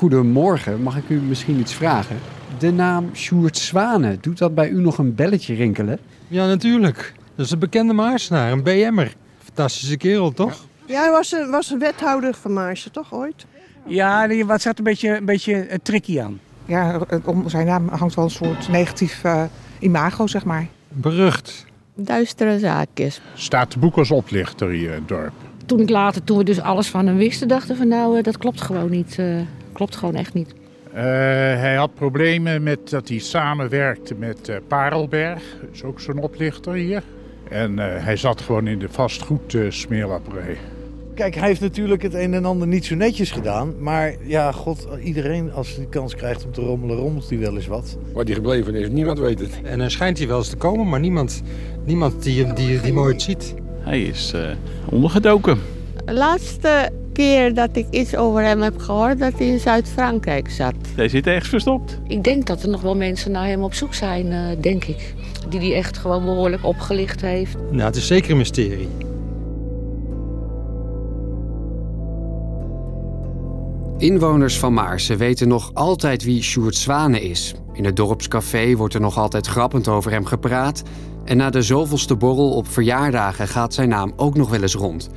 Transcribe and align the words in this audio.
Goedemorgen, 0.00 0.82
mag 0.82 0.96
ik 0.96 1.08
u 1.08 1.20
misschien 1.20 1.58
iets 1.58 1.74
vragen? 1.74 2.16
De 2.58 2.72
naam 2.72 3.10
Sjoerd 3.14 3.56
Zwanen, 3.56 4.18
doet 4.20 4.38
dat 4.38 4.54
bij 4.54 4.68
u 4.68 4.80
nog 4.80 4.98
een 4.98 5.14
belletje 5.14 5.54
rinkelen? 5.54 5.98
Ja, 6.28 6.46
natuurlijk. 6.46 7.14
Dat 7.34 7.46
is 7.46 7.52
een 7.52 7.58
bekende 7.58 7.92
Maarsnaar, 7.92 8.52
een 8.52 8.62
BM'er. 8.62 9.14
Fantastische 9.38 9.96
kerel, 9.96 10.32
toch? 10.32 10.66
Ja, 10.86 11.00
hij 11.00 11.10
was 11.10 11.32
een, 11.32 11.50
was 11.50 11.70
een 11.70 11.78
wethouder 11.78 12.34
van 12.34 12.52
Maarsen, 12.52 12.92
toch 12.92 13.14
ooit? 13.14 13.46
Ja, 13.86 14.44
wat 14.44 14.60
zat 14.60 14.78
een 14.78 14.84
beetje, 14.84 15.16
een 15.16 15.24
beetje 15.24 15.54
eh, 15.54 15.78
tricky 15.82 16.20
aan. 16.20 16.40
Ja, 16.64 17.00
om 17.24 17.48
zijn 17.48 17.66
naam 17.66 17.88
hangt 17.88 18.14
wel 18.14 18.24
een 18.24 18.30
soort 18.30 18.68
negatief 18.68 19.24
uh, 19.24 19.42
imago, 19.78 20.26
zeg 20.26 20.44
maar. 20.44 20.66
Berucht. 20.88 21.66
Duistere 21.94 22.58
zaakjes. 22.58 23.20
Staat 23.34 23.72
de 23.72 23.78
boek 23.78 23.96
als 23.96 24.10
oplichter 24.10 24.68
hier 24.68 24.88
in 24.88 24.94
het 24.94 25.08
dorp? 25.08 25.32
Toen 25.66 25.80
ik 25.80 25.90
later, 25.90 26.24
toen 26.24 26.38
we 26.38 26.44
dus 26.44 26.60
alles 26.60 26.88
van 26.88 27.06
hem 27.06 27.16
wisten, 27.16 27.48
dachten 27.48 27.76
van 27.76 27.88
nou, 27.88 28.16
uh, 28.16 28.22
dat 28.22 28.38
klopt 28.38 28.60
gewoon 28.60 28.90
niet. 28.90 29.16
Uh, 29.18 29.40
klopt 29.80 29.96
gewoon 29.96 30.14
echt 30.14 30.34
niet. 30.34 30.54
Uh, 30.88 30.94
hij 31.60 31.74
had 31.74 31.94
problemen 31.94 32.62
met 32.62 32.90
dat 32.90 33.08
hij 33.08 33.18
samenwerkte 33.18 34.14
met 34.14 34.50
Parelberg, 34.68 35.42
dat 35.60 35.70
is 35.72 35.84
ook 35.84 36.00
zo'n 36.00 36.18
oplichter 36.18 36.72
hier. 36.72 37.02
En 37.48 37.78
hij 37.78 38.16
zat 38.16 38.40
gewoon 38.40 38.66
in 38.66 38.78
de 38.78 38.88
vastgoedsmeerlapperij. 38.88 40.56
Kijk, 41.14 41.34
hij 41.34 41.48
heeft 41.48 41.60
natuurlijk 41.60 42.02
het 42.02 42.14
een 42.14 42.34
en 42.34 42.44
ander 42.44 42.66
niet 42.66 42.84
zo 42.84 42.94
netjes 42.94 43.30
gedaan. 43.30 43.74
Maar 43.78 44.14
ja, 44.22 44.52
god, 44.52 44.88
iedereen 45.02 45.52
als 45.52 45.74
hij 45.74 45.84
de 45.84 45.90
kans 45.90 46.14
krijgt 46.14 46.44
om 46.44 46.52
te 46.52 46.60
rommelen, 46.60 46.96
rommelt 46.96 47.28
hij 47.28 47.38
wel 47.38 47.54
eens 47.54 47.66
wat. 47.66 47.98
Waar 48.12 48.24
hij 48.24 48.34
gebleven 48.34 48.74
is, 48.74 48.88
niemand 48.88 49.18
weet 49.18 49.38
het. 49.38 49.60
En 49.62 49.78
dan 49.78 49.90
schijnt 49.90 50.18
hij 50.18 50.26
wel 50.26 50.38
eens 50.38 50.48
te 50.48 50.56
komen, 50.56 50.88
maar 50.88 51.00
niemand, 51.00 51.42
niemand 51.84 52.22
die 52.22 52.44
hem 52.44 52.54
die, 52.54 52.80
die 52.80 52.92
mooi 52.92 53.20
ziet. 53.20 53.54
Hij 53.78 54.02
is 54.02 54.32
uh, 54.34 54.50
ondergedoken. 54.90 55.58
De 56.04 56.12
laatste 56.12 56.90
keer 57.12 57.54
dat 57.54 57.76
ik 57.76 57.86
iets 57.90 58.16
over 58.16 58.42
hem 58.42 58.62
heb 58.62 58.78
gehoord, 58.78 59.18
dat 59.18 59.32
hij 59.38 59.46
in 59.46 59.58
Zuid-Frankrijk 59.58 60.50
zat. 60.50 60.74
Hij 60.96 61.08
zit 61.08 61.26
ergens 61.26 61.48
verstopt. 61.48 61.98
Ik 62.06 62.24
denk 62.24 62.46
dat 62.46 62.62
er 62.62 62.68
nog 62.68 62.80
wel 62.80 62.96
mensen 62.96 63.30
naar 63.30 63.46
hem 63.46 63.62
op 63.62 63.74
zoek 63.74 63.94
zijn, 63.94 64.26
uh, 64.26 64.46
denk 64.60 64.84
ik. 64.84 65.14
Die 65.48 65.60
hij 65.60 65.74
echt 65.74 65.98
gewoon 65.98 66.24
behoorlijk 66.24 66.64
opgelicht 66.64 67.20
heeft. 67.20 67.56
Nou, 67.70 67.82
het 67.82 67.96
is 67.96 68.06
zeker 68.06 68.30
een 68.30 68.36
mysterie. 68.36 68.88
Inwoners 73.98 74.58
van 74.58 74.72
Maarsen 74.72 75.18
weten 75.18 75.48
nog 75.48 75.70
altijd 75.74 76.24
wie 76.24 76.42
Sjoerd 76.42 76.76
Zwane 76.76 77.20
is. 77.20 77.54
In 77.72 77.84
het 77.84 77.96
dorpscafé 77.96 78.76
wordt 78.76 78.94
er 78.94 79.00
nog 79.00 79.18
altijd 79.18 79.46
grappend 79.46 79.88
over 79.88 80.10
hem 80.10 80.24
gepraat. 80.24 80.82
En 81.24 81.36
na 81.36 81.50
de 81.50 81.62
zoveelste 81.62 82.16
borrel 82.16 82.50
op 82.50 82.68
verjaardagen 82.68 83.48
gaat 83.48 83.74
zijn 83.74 83.88
naam 83.88 84.12
ook 84.16 84.36
nog 84.36 84.50
wel 84.50 84.62
eens 84.62 84.74
rond. 84.74 85.10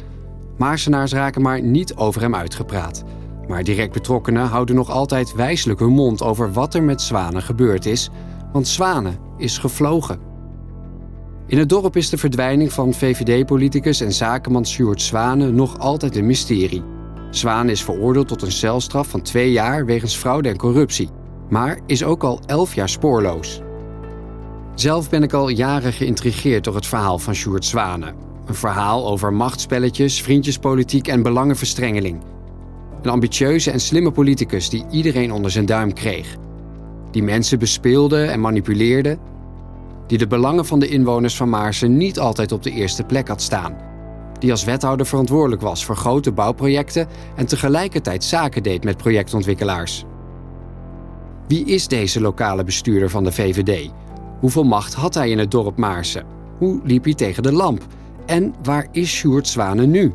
Maarsenaars 0.57 1.13
raken 1.13 1.41
maar 1.41 1.61
niet 1.61 1.95
over 1.95 2.21
hem 2.21 2.35
uitgepraat. 2.35 3.03
Maar 3.47 3.63
direct 3.63 3.93
betrokkenen 3.93 4.45
houden 4.45 4.75
nog 4.75 4.89
altijd 4.89 5.33
wijselijk 5.33 5.79
hun 5.79 5.93
mond 5.93 6.21
over 6.21 6.53
wat 6.53 6.73
er 6.73 6.83
met 6.83 7.01
Zwane 7.01 7.41
gebeurd 7.41 7.85
is. 7.85 8.09
Want 8.51 8.67
Zwane 8.67 9.11
is 9.37 9.57
gevlogen. 9.57 10.19
In 11.47 11.57
het 11.57 11.69
dorp 11.69 11.95
is 11.95 12.09
de 12.09 12.17
verdwijning 12.17 12.73
van 12.73 12.93
VVD-politicus 12.93 14.01
en 14.01 14.13
zakenman 14.13 14.65
Sjoerd 14.65 15.01
Zwane 15.01 15.51
nog 15.51 15.79
altijd 15.79 16.15
een 16.15 16.25
mysterie. 16.25 16.83
Zwaan 17.29 17.69
is 17.69 17.83
veroordeeld 17.83 18.27
tot 18.27 18.41
een 18.41 18.51
celstraf 18.51 19.07
van 19.07 19.21
twee 19.21 19.51
jaar 19.51 19.85
wegens 19.85 20.15
fraude 20.15 20.49
en 20.49 20.57
corruptie, 20.57 21.09
maar 21.49 21.79
is 21.85 22.03
ook 22.03 22.23
al 22.23 22.39
elf 22.45 22.75
jaar 22.75 22.89
spoorloos. 22.89 23.61
Zelf 24.75 25.09
ben 25.09 25.23
ik 25.23 25.33
al 25.33 25.49
jaren 25.49 25.93
geïntrigeerd 25.93 26.63
door 26.63 26.75
het 26.75 26.85
verhaal 26.85 27.19
van 27.19 27.35
Sjoerd 27.35 27.65
Zwane. 27.65 28.13
Een 28.45 28.55
verhaal 28.55 29.07
over 29.07 29.33
machtspelletjes, 29.33 30.21
vriendjespolitiek 30.21 31.07
en 31.07 31.23
belangenverstrengeling. 31.23 32.21
Een 33.01 33.09
ambitieuze 33.09 33.71
en 33.71 33.79
slimme 33.79 34.11
politicus 34.11 34.69
die 34.69 34.85
iedereen 34.91 35.31
onder 35.31 35.51
zijn 35.51 35.65
duim 35.65 35.93
kreeg. 35.93 36.35
Die 37.11 37.23
mensen 37.23 37.59
bespeelde 37.59 38.23
en 38.23 38.39
manipuleerde. 38.39 39.17
Die 40.07 40.17
de 40.17 40.27
belangen 40.27 40.65
van 40.65 40.79
de 40.79 40.87
inwoners 40.87 41.35
van 41.35 41.49
Maarsen 41.49 41.97
niet 41.97 42.19
altijd 42.19 42.51
op 42.51 42.63
de 42.63 42.71
eerste 42.71 43.03
plek 43.03 43.27
had 43.27 43.41
staan 43.41 43.91
die 44.43 44.51
als 44.51 44.63
wethouder 44.63 45.05
verantwoordelijk 45.05 45.61
was 45.61 45.85
voor 45.85 45.95
grote 45.95 46.31
bouwprojecten 46.31 47.07
en 47.35 47.45
tegelijkertijd 47.45 48.23
zaken 48.23 48.63
deed 48.63 48.83
met 48.83 48.97
projectontwikkelaars. 48.97 50.03
Wie 51.47 51.65
is 51.65 51.87
deze 51.87 52.21
lokale 52.21 52.63
bestuurder 52.63 53.09
van 53.09 53.23
de 53.23 53.31
VVD? 53.31 53.91
Hoeveel 54.39 54.63
macht 54.63 54.93
had 54.93 55.13
hij 55.13 55.29
in 55.29 55.39
het 55.39 55.51
dorp 55.51 55.77
Maarsen? 55.77 56.25
Hoe 56.57 56.79
liep 56.83 57.03
hij 57.03 57.13
tegen 57.13 57.43
de 57.43 57.51
lamp? 57.51 57.85
En 58.25 58.55
waar 58.63 58.87
is 58.91 59.09
Sjoerd 59.09 59.47
Zwane 59.47 59.85
nu? 59.85 60.13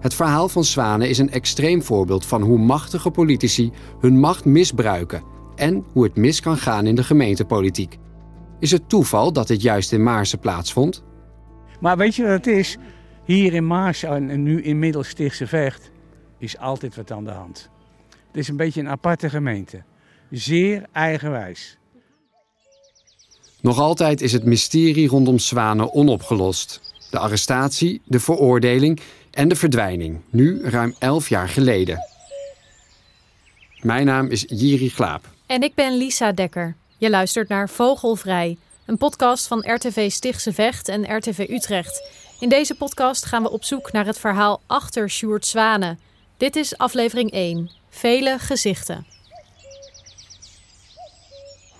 Het 0.00 0.14
verhaal 0.14 0.48
van 0.48 0.64
Zwane 0.64 1.08
is 1.08 1.18
een 1.18 1.30
extreem 1.30 1.82
voorbeeld 1.82 2.26
van 2.26 2.42
hoe 2.42 2.58
machtige 2.58 3.10
politici 3.10 3.72
hun 4.00 4.18
macht 4.18 4.44
misbruiken 4.44 5.22
en 5.54 5.84
hoe 5.92 6.04
het 6.04 6.16
mis 6.16 6.40
kan 6.40 6.56
gaan 6.56 6.86
in 6.86 6.94
de 6.94 7.04
gemeentepolitiek. 7.04 7.98
Is 8.58 8.70
het 8.70 8.88
toeval 8.88 9.32
dat 9.32 9.46
dit 9.46 9.62
juist 9.62 9.92
in 9.92 10.02
Maarsen 10.02 10.38
plaatsvond? 10.38 11.04
Maar 11.80 11.96
weet 11.96 12.14
je 12.14 12.22
wat 12.22 12.32
het 12.32 12.46
is? 12.46 12.76
Hier 13.24 13.54
in 13.54 13.66
Maas 13.66 14.02
en 14.02 14.42
nu 14.42 14.62
inmiddels 14.62 15.08
Stichtse 15.08 15.46
Vecht 15.46 15.90
is 16.38 16.58
altijd 16.58 16.96
wat 16.96 17.10
aan 17.10 17.24
de 17.24 17.30
hand. 17.30 17.70
Het 18.26 18.36
is 18.36 18.48
een 18.48 18.56
beetje 18.56 18.80
een 18.80 18.88
aparte 18.88 19.30
gemeente. 19.30 19.82
Zeer 20.30 20.86
eigenwijs. 20.92 21.78
Nog 23.60 23.78
altijd 23.78 24.20
is 24.20 24.32
het 24.32 24.44
mysterie 24.44 25.08
rondom 25.08 25.38
Zwanen 25.38 25.92
onopgelost. 25.92 26.91
De 27.12 27.18
arrestatie, 27.18 28.00
de 28.04 28.20
veroordeling 28.20 29.00
en 29.30 29.48
de 29.48 29.56
verdwijning, 29.56 30.20
nu 30.30 30.62
ruim 30.64 30.94
elf 30.98 31.28
jaar 31.28 31.48
geleden. 31.48 31.98
Mijn 33.80 34.06
naam 34.06 34.26
is 34.26 34.44
Jiri 34.48 34.90
Glaap. 34.90 35.24
En 35.46 35.62
ik 35.62 35.74
ben 35.74 35.96
Lisa 35.96 36.32
Dekker. 36.32 36.74
Je 36.98 37.10
luistert 37.10 37.48
naar 37.48 37.68
Vogelvrij, 37.68 38.56
een 38.86 38.96
podcast 38.96 39.46
van 39.46 39.58
RTV 39.66 40.10
Stichtse 40.10 40.52
Vecht 40.52 40.88
en 40.88 41.16
RTV 41.16 41.46
Utrecht. 41.48 42.08
In 42.40 42.48
deze 42.48 42.74
podcast 42.74 43.24
gaan 43.24 43.42
we 43.42 43.50
op 43.50 43.64
zoek 43.64 43.92
naar 43.92 44.06
het 44.06 44.18
verhaal 44.18 44.60
achter 44.66 45.10
Sjoerd 45.10 45.46
Zwanen. 45.46 45.98
Dit 46.36 46.56
is 46.56 46.78
aflevering 46.78 47.30
1. 47.30 47.70
Vele 47.90 48.38
gezichten. 48.38 49.06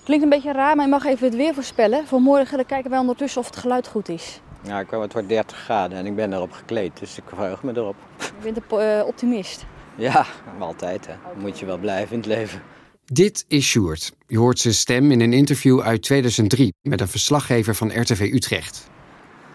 Klinkt 0.03 0.23
een 0.23 0.29
beetje 0.29 0.51
raar, 0.51 0.75
maar 0.75 0.85
je 0.85 0.91
mag 0.91 1.05
even 1.05 1.27
het 1.27 1.35
weer 1.35 1.53
voorspellen. 1.53 2.07
Voor 2.07 2.21
morgen 2.21 2.57
dan 2.57 2.65
kijken 2.65 2.89
wij 2.89 2.99
ondertussen 2.99 3.41
of 3.41 3.47
het 3.47 3.57
geluid 3.57 3.87
goed 3.87 4.09
is. 4.09 4.39
Ja, 4.63 4.77
het 4.77 5.13
wordt 5.13 5.29
30 5.29 5.57
graden 5.57 5.97
en 5.97 6.05
ik 6.05 6.15
ben 6.15 6.33
erop 6.33 6.51
gekleed, 6.51 6.99
dus 6.99 7.17
ik 7.17 7.23
verheug 7.27 7.63
me 7.63 7.71
erop. 7.75 7.95
Je 8.17 8.31
bent 8.41 8.57
een 8.57 8.97
uh, 8.97 9.05
optimist. 9.05 9.65
Ja, 9.95 10.25
altijd. 10.59 11.07
Hè. 11.07 11.13
Moet 11.37 11.59
je 11.59 11.65
wel 11.65 11.77
blijven 11.77 12.11
in 12.11 12.17
het 12.17 12.27
leven. 12.27 12.61
Dit 13.05 13.45
is 13.47 13.65
Sjoerd. 13.65 14.13
Je 14.27 14.37
hoort 14.37 14.59
zijn 14.59 14.73
stem 14.73 15.11
in 15.11 15.21
een 15.21 15.33
interview 15.33 15.81
uit 15.81 16.01
2003 16.01 16.73
met 16.81 17.01
een 17.01 17.07
verslaggever 17.07 17.75
van 17.75 18.01
RTV 18.01 18.19
Utrecht. 18.33 18.89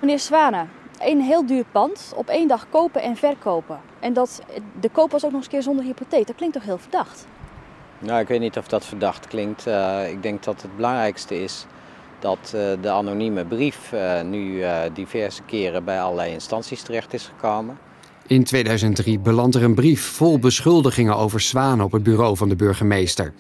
Meneer 0.01 0.19
Zwanen, 0.19 0.69
een 0.99 1.21
heel 1.21 1.47
duur 1.47 1.65
pand 1.73 2.13
op 2.17 2.29
één 2.29 2.49
dag 2.49 2.67
kopen 2.71 3.03
en 3.03 3.17
verkopen. 3.17 3.81
En 4.01 4.13
dat, 4.13 4.43
de 4.81 4.89
koop 4.89 5.11
was 5.11 5.25
ook 5.25 5.31
nog 5.31 5.41
eens 5.41 5.45
een 5.47 5.53
keer 5.53 5.63
zonder 5.63 5.85
hypotheek. 5.85 6.27
Dat 6.27 6.37
klinkt 6.37 6.55
toch 6.55 6.65
heel 6.65 6.79
verdacht? 6.79 7.27
Nou, 7.99 8.21
ik 8.21 8.29
weet 8.29 8.41
niet 8.41 8.59
of 8.59 8.69
dat 8.69 8.85
verdacht 8.85 9.27
klinkt. 9.27 9.67
Uh, 9.67 10.11
ik 10.11 10.23
denk 10.23 10.43
dat 10.45 10.63
het 10.63 10.77
belangrijkste 10.77 11.43
is 11.43 11.67
dat 12.19 12.53
uh, 12.55 12.61
de 12.81 12.91
anonieme 12.91 13.45
brief 13.45 13.93
uh, 13.95 14.23
nu 14.23 14.63
diverse 14.93 15.43
keren 15.43 15.85
bij 15.85 16.01
allerlei 16.01 16.33
instanties 16.33 16.83
terecht 16.83 17.15
is 17.15 17.25
gekomen. 17.25 17.79
In 18.27 18.45
2003 18.45 19.19
belandt 19.19 19.55
er 19.55 19.63
een 19.63 19.75
brief 19.75 20.03
vol 20.03 20.39
beschuldigingen 20.39 21.17
over 21.17 21.41
zwanen 21.41 21.85
op 21.85 21.93
het 21.93 22.03
bureau 22.03 22.37
van 22.37 22.49
de 22.49 22.57
burgemeester. 22.57 23.33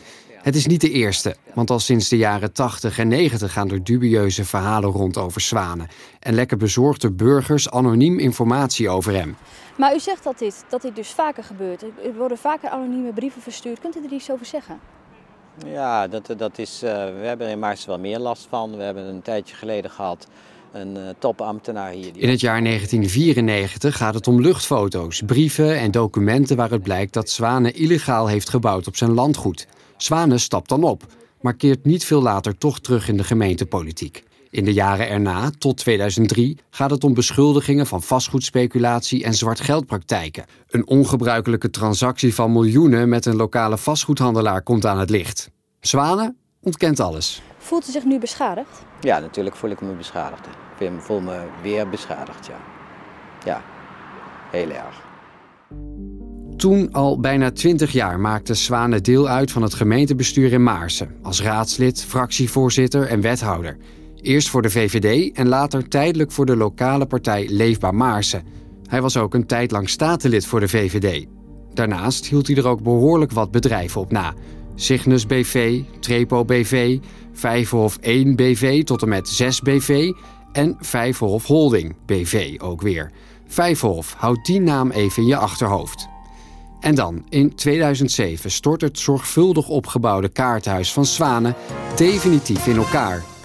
Het 0.43 0.56
is 0.56 0.67
niet 0.67 0.81
de 0.81 0.91
eerste, 0.91 1.37
want 1.55 1.71
al 1.71 1.78
sinds 1.78 2.09
de 2.09 2.17
jaren 2.17 2.53
80 2.53 2.99
en 2.99 3.09
90 3.09 3.53
gaan 3.53 3.71
er 3.71 3.84
dubieuze 3.84 4.44
verhalen 4.44 4.91
rond 4.91 5.17
over 5.17 5.41
zwanen. 5.41 5.88
En 6.21 6.34
lekker 6.34 6.56
bezorgde 6.56 7.12
burgers 7.12 7.71
anoniem 7.71 8.19
informatie 8.19 8.88
over 8.88 9.12
hem. 9.12 9.37
Maar 9.77 9.94
u 9.94 9.99
zegt 10.00 10.25
dat 10.25 10.38
dit, 10.38 10.65
dat 10.69 10.83
dit 10.83 10.97
dus 10.97 11.11
vaker 11.11 11.44
gebeurt. 11.44 11.83
Er 11.83 12.15
worden 12.17 12.38
vaker 12.38 12.69
anonieme 12.71 13.12
brieven 13.12 13.43
verstuurd. 13.43 13.81
Kunt 13.81 13.97
u 13.97 14.05
er 14.05 14.12
iets 14.12 14.31
over 14.31 14.47
zeggen? 14.47 14.81
Ja, 15.66 16.08
dat, 16.08 16.34
dat 16.37 16.58
is, 16.58 16.82
uh, 16.84 16.90
we 16.90 17.26
hebben 17.26 17.46
er 17.46 17.52
in 17.52 17.58
Maars 17.58 17.84
wel 17.84 17.99
meer 17.99 18.19
last 18.19 18.46
van. 18.49 18.76
We 18.76 18.82
hebben 18.82 19.05
een 19.05 19.22
tijdje 19.22 19.55
geleden 19.55 19.90
gehad 19.90 20.26
een 20.72 20.96
uh, 20.96 21.08
topambtenaar 21.19 21.90
hier. 21.90 22.10
In 22.14 22.28
het 22.28 22.40
jaar 22.40 22.62
1994 22.62 23.96
gaat 23.96 24.14
het 24.14 24.28
om 24.28 24.40
luchtfoto's, 24.40 25.22
brieven 25.26 25.78
en 25.78 25.90
documenten 25.90 26.56
waaruit 26.56 26.82
blijkt 26.82 27.12
dat 27.12 27.31
Zwanen 27.31 27.75
illegaal 27.75 28.26
heeft 28.26 28.49
gebouwd 28.49 28.87
op 28.87 28.96
zijn 28.96 29.12
landgoed. 29.12 29.66
Zwane 29.96 30.38
stapt 30.38 30.69
dan 30.69 30.84
op, 30.84 31.02
maar 31.40 31.55
keert 31.55 31.84
niet 31.84 32.04
veel 32.04 32.22
later 32.22 32.58
toch 32.58 32.81
terug 32.81 33.08
in 33.08 33.16
de 33.16 33.25
gemeentepolitiek. 33.25 34.22
In 34.50 34.65
de 34.65 34.73
jaren 34.73 35.09
erna, 35.09 35.50
tot 35.59 35.77
2003, 35.77 36.59
gaat 36.71 36.91
het 36.91 37.05
om 37.05 37.15
beschuldigingen 37.15 37.87
van 37.87 38.03
vastgoedspeculatie 38.03 39.25
en 39.25 39.35
zwartgeldpraktijken. 39.35 40.45
Een 40.69 40.87
ongebruikelijke 40.87 41.71
transactie 41.71 42.35
van 42.35 42.53
miljoenen 42.53 43.09
met 43.09 43.27
een 43.27 43.37
lokale 43.37 43.79
vastgoedhandelaar 43.79 44.62
komt 44.62 44.87
aan 44.87 44.99
het 44.99 45.11
licht. 45.11 45.50
Zwane 45.81 46.35
ontkent 46.61 47.00
alles. 47.00 47.43
Voelt 47.59 47.89
u 47.89 47.93
zich 47.93 48.05
nu 48.05 48.19
beschadigd? 48.19 48.85
Ja, 49.00 49.19
natuurlijk 49.19 49.56
voel 49.56 49.71
ik 49.71 49.81
me 49.81 49.93
beschadigd. 49.93 50.47
Ik 50.79 50.91
voel 50.99 51.21
me 51.21 51.47
weer 51.62 51.89
beschadigd, 51.89 52.47
ja. 52.47 52.61
Ja, 53.45 53.62
heel 54.50 54.71
erg. 54.71 55.06
Toen, 56.56 56.93
al 56.93 57.21
bijna 57.21 57.50
20 57.50 57.93
jaar, 57.93 58.21
maakte 58.21 58.55
Zwane 58.55 59.00
deel 59.00 59.29
uit 59.29 59.50
van 59.50 59.62
het 59.62 59.75
gemeentebestuur 59.75 60.53
in 60.53 60.62
Maarsen. 60.62 61.17
Als 61.23 61.43
raadslid, 61.43 62.05
fractievoorzitter 62.05 63.06
en 63.06 63.21
wethouder. 63.21 63.77
Eerst 64.23 64.49
voor 64.49 64.62
de 64.62 64.70
VVD 64.70 65.37
en 65.37 65.49
later 65.49 65.88
tijdelijk 65.88 66.32
voor 66.32 66.47
de 66.47 66.56
lokale 66.56 67.06
partij 67.06 67.49
Leefbaar 67.50 67.94
Maarsen. 67.94 68.44
Hij 68.87 69.03
was 69.03 69.17
ook 69.17 69.35
een 69.35 69.47
tijd 69.47 69.70
lang 69.70 69.88
statenlid 69.88 70.47
voor 70.47 70.61
de 70.61 70.69
VVD. 70.69 71.26
Daarnaast 71.75 72.26
hield 72.26 72.47
hij 72.47 72.56
er 72.56 72.67
ook 72.67 72.82
behoorlijk 72.82 73.32
wat 73.32 73.50
bedrijven 73.50 74.00
op 74.00 74.11
na. 74.11 74.35
Cygnus 74.75 75.26
BV, 75.26 75.81
Trepo 76.00 76.44
BV, 76.44 76.99
Vijverhof 77.32 77.97
1 78.00 78.37
BV 78.37 78.85
tot 78.85 79.03
en 79.03 79.09
met 79.09 79.29
6 79.29 79.61
BV 79.61 80.12
en 80.53 80.76
Vijverhof 80.81 81.47
Holding 81.47 81.97
BV 82.06 82.55
ook 82.59 82.82
weer. 82.82 83.11
Vijverhof, 83.47 84.14
houd 84.19 84.44
die 84.44 84.61
naam 84.61 84.91
even 84.91 85.23
in 85.23 85.29
je 85.29 85.37
achterhoofd. 85.37 86.09
En 86.81 86.94
dan, 86.94 87.25
in 87.29 87.55
2007 87.55 88.50
stort 88.50 88.81
het 88.81 88.99
zorgvuldig 88.99 89.69
opgebouwde 89.69 90.29
kaarthuis 90.29 90.93
van 90.93 91.06
Zwanen 91.06 91.55
definitief 91.97 92.67
in 92.67 92.76
elkaar. 92.76 93.38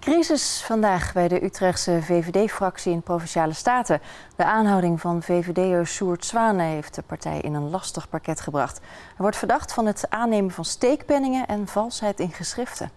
Crisis 0.00 0.62
vandaag 0.64 1.12
bij 1.12 1.28
de 1.28 1.44
Utrechtse 1.44 1.98
VVD-fractie 2.02 2.92
in 2.92 3.02
Provinciale 3.02 3.52
Staten. 3.52 4.00
De 4.36 4.44
aanhouding 4.44 5.00
van 5.00 5.22
VVD'er 5.22 5.86
Sjoerd 5.86 6.24
Zwanen 6.24 6.66
heeft 6.66 6.94
de 6.94 7.02
partij 7.02 7.40
in 7.40 7.54
een 7.54 7.70
lastig 7.70 8.08
pakket 8.08 8.40
gebracht. 8.40 8.78
Hij 8.78 9.16
wordt 9.16 9.36
verdacht 9.36 9.72
van 9.72 9.86
het 9.86 10.06
aannemen 10.08 10.50
van 10.50 10.64
steekpenningen 10.64 11.46
en 11.46 11.66
valsheid 11.66 12.20
in 12.20 12.32
geschriften. 12.32 12.90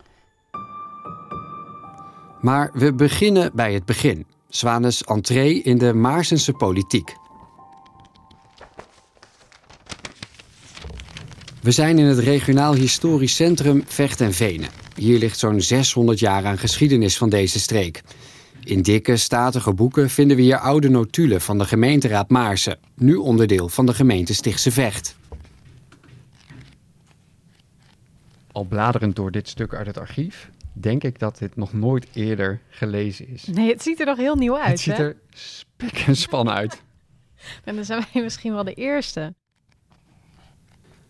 Maar 2.42 2.70
we 2.74 2.94
beginnen 2.94 3.52
bij 3.54 3.74
het 3.74 3.86
begin. 3.86 4.26
Zwanes 4.48 5.04
entree 5.04 5.62
in 5.62 5.78
de 5.78 5.94
Maarsense 5.94 6.54
politiek. 6.54 7.16
We 11.62 11.72
zijn 11.72 12.00
in 12.00 12.06
het 12.06 12.20
regionaal 12.20 12.74
historisch 12.74 13.36
centrum 13.36 13.84
Vecht 13.88 14.22
en 14.22 14.34
Venen. 14.34 14.83
Hier 14.96 15.20
ligt 15.20 15.40
zo'n 15.40 15.62
600 15.62 16.20
jaar 16.20 16.46
aan 16.46 16.58
geschiedenis 16.58 17.18
van 17.18 17.30
deze 17.30 17.60
streek. 17.60 18.02
In 18.64 18.82
dikke, 18.82 19.18
statige 19.18 19.74
boeken 19.74 20.10
vinden 20.10 20.38
we 20.38 20.44
hier 20.44 20.58
oude 20.58 20.90
notulen 20.90 21.42
van 21.42 21.58
de 21.58 21.66
gemeenteraad 21.66 22.30
Maarsen, 22.30 22.80
nu 22.96 23.16
onderdeel 23.16 23.70
van 23.70 23.86
de 23.86 23.94
gemeente 23.94 24.34
Stichtse 24.34 24.72
Vecht. 24.72 25.16
Al 28.52 28.64
bladerend 28.64 29.16
door 29.16 29.32
dit 29.32 29.48
stuk 29.50 29.74
uit 29.74 29.88
het 29.88 29.98
archief, 29.98 30.50
denk 30.74 31.04
ik 31.04 31.20
dat 31.20 31.38
dit 31.38 31.56
nog 31.56 31.74
nooit 31.74 32.08
eerder 32.14 32.60
gelezen 32.70 33.28
is. 33.28 33.46
Nee, 33.46 33.70
het 33.70 33.84
ziet 33.84 34.00
er 34.00 34.06
nog 34.06 34.18
heel 34.18 34.36
nieuw 34.36 34.58
uit. 34.58 34.70
Het 34.70 34.80
ziet 34.80 34.98
hè? 34.98 35.04
er 35.04 35.16
spik 35.30 36.04
en 36.08 36.16
span 36.16 36.50
uit. 36.50 36.82
En 37.64 37.76
dan 37.76 37.86
zijn 37.86 38.06
wij 38.14 38.24
misschien 38.24 38.54
wel 38.54 38.64
de 38.64 38.74
eerste. 38.74 39.34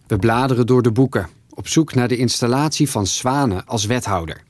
We 0.08 0.18
bladeren 0.18 0.66
door 0.66 0.82
de 0.82 0.92
boeken, 0.92 1.30
op 1.56 1.68
zoek 1.68 1.94
naar 1.94 2.08
de 2.08 2.18
installatie 2.18 2.90
van 2.90 3.08
Zwanen 3.08 3.66
als 3.66 3.86
wethouder. 3.86 4.44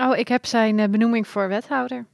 Oh, 0.00 0.16
ik 0.16 0.28
heb 0.28 0.46
zijn 0.46 0.78
eh, 0.78 0.88
benoeming 0.88 1.26
voor 1.26 1.48
wethouder. 1.48 2.06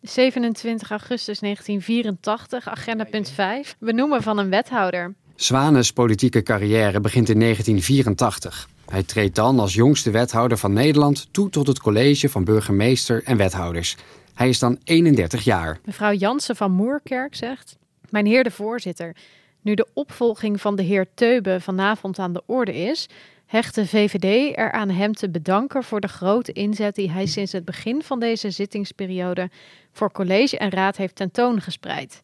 27 0.00 0.90
augustus 0.90 1.38
1984, 1.38 2.68
agenda 2.68 3.04
punt 3.04 3.28
5. 3.30 3.76
Benoemen 3.78 4.22
van 4.22 4.38
een 4.38 4.50
wethouder. 4.50 5.14
Zwanes 5.34 5.92
politieke 5.92 6.42
carrière 6.42 7.00
begint 7.00 7.28
in 7.28 7.40
1984. 7.40 8.68
Hij 8.86 9.02
treedt 9.02 9.34
dan 9.34 9.58
als 9.58 9.74
jongste 9.74 10.10
wethouder 10.10 10.58
van 10.58 10.72
Nederland 10.72 11.28
toe 11.30 11.50
tot 11.50 11.66
het 11.66 11.80
college 11.80 12.28
van 12.28 12.44
burgemeester 12.44 13.22
en 13.24 13.36
wethouders. 13.36 13.96
Hij 14.34 14.48
is 14.48 14.58
dan 14.58 14.78
31 14.84 15.44
jaar. 15.44 15.78
Mevrouw 15.84 16.12
Jansen 16.12 16.56
van 16.56 16.72
Moerkerk 16.72 17.34
zegt: 17.34 17.76
Mijn 18.10 18.26
heer 18.26 18.44
de 18.44 18.50
voorzitter, 18.50 19.16
nu 19.62 19.74
de 19.74 19.86
opvolging 19.92 20.60
van 20.60 20.76
de 20.76 20.82
heer 20.82 21.06
Teube 21.14 21.60
vanavond 21.60 22.18
aan 22.18 22.32
de 22.32 22.42
orde 22.46 22.74
is, 22.74 23.08
hecht 23.46 23.74
de 23.74 23.86
VVD 23.86 24.56
er 24.56 24.72
aan 24.72 24.90
hem 24.90 25.12
te 25.12 25.30
bedanken 25.30 25.82
voor 25.82 26.00
de 26.00 26.08
grote 26.08 26.52
inzet 26.52 26.94
die 26.94 27.10
hij 27.10 27.26
sinds 27.26 27.52
het 27.52 27.64
begin 27.64 28.02
van 28.02 28.20
deze 28.20 28.50
zittingsperiode 28.50 29.50
voor 29.92 30.12
college 30.12 30.58
en 30.58 30.70
raad 30.70 30.96
heeft 30.96 31.16
tentoongespreid. 31.16 32.22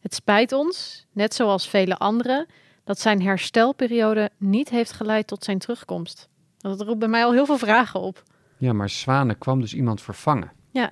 Het 0.00 0.14
spijt 0.14 0.52
ons, 0.52 1.06
net 1.12 1.34
zoals 1.34 1.68
vele 1.68 1.96
anderen, 1.96 2.46
dat 2.84 3.00
zijn 3.00 3.22
herstelperiode 3.22 4.30
niet 4.36 4.68
heeft 4.68 4.92
geleid 4.92 5.26
tot 5.26 5.44
zijn 5.44 5.58
terugkomst. 5.58 6.28
Dat 6.58 6.80
roept 6.80 6.98
bij 6.98 7.08
mij 7.08 7.24
al 7.24 7.32
heel 7.32 7.46
veel 7.46 7.58
vragen 7.58 8.00
op. 8.00 8.22
Ja, 8.58 8.72
maar 8.72 8.88
Zwanen 8.88 9.38
kwam 9.38 9.60
dus 9.60 9.74
iemand 9.74 10.02
vervangen. 10.02 10.52
Ja, 10.70 10.90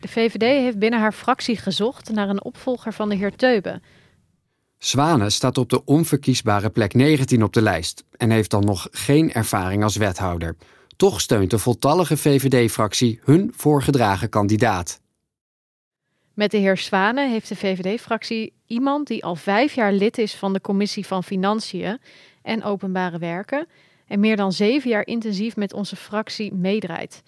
de 0.00 0.08
VVD 0.08 0.42
heeft 0.42 0.78
binnen 0.78 1.00
haar 1.00 1.12
fractie 1.12 1.56
gezocht 1.56 2.10
naar 2.12 2.28
een 2.28 2.44
opvolger 2.44 2.92
van 2.92 3.08
de 3.08 3.14
heer 3.14 3.36
Teube. 3.36 3.80
Zwanen 4.84 5.32
staat 5.32 5.58
op 5.58 5.70
de 5.70 5.84
onverkiesbare 5.84 6.70
plek 6.70 6.94
19 6.94 7.42
op 7.42 7.52
de 7.52 7.62
lijst 7.62 8.04
en 8.16 8.30
heeft 8.30 8.50
dan 8.50 8.64
nog 8.64 8.88
geen 8.90 9.32
ervaring 9.32 9.82
als 9.82 9.96
wethouder. 9.96 10.56
Toch 10.96 11.20
steunt 11.20 11.50
de 11.50 11.58
voltallige 11.58 12.16
VVD-fractie 12.16 13.20
hun 13.22 13.52
voorgedragen 13.56 14.28
kandidaat. 14.28 15.00
Met 16.34 16.50
de 16.50 16.56
heer 16.56 16.76
Zwanen 16.76 17.30
heeft 17.30 17.48
de 17.48 17.56
VVD-fractie 17.56 18.52
iemand 18.66 19.06
die 19.06 19.24
al 19.24 19.36
vijf 19.36 19.74
jaar 19.74 19.92
lid 19.92 20.18
is 20.18 20.34
van 20.34 20.52
de 20.52 20.60
Commissie 20.60 21.06
van 21.06 21.24
Financiën 21.24 21.98
en 22.42 22.64
Openbare 22.64 23.18
Werken 23.18 23.66
en 24.06 24.20
meer 24.20 24.36
dan 24.36 24.52
zeven 24.52 24.90
jaar 24.90 25.06
intensief 25.06 25.56
met 25.56 25.72
onze 25.72 25.96
fractie 25.96 26.54
meedraait. 26.54 27.22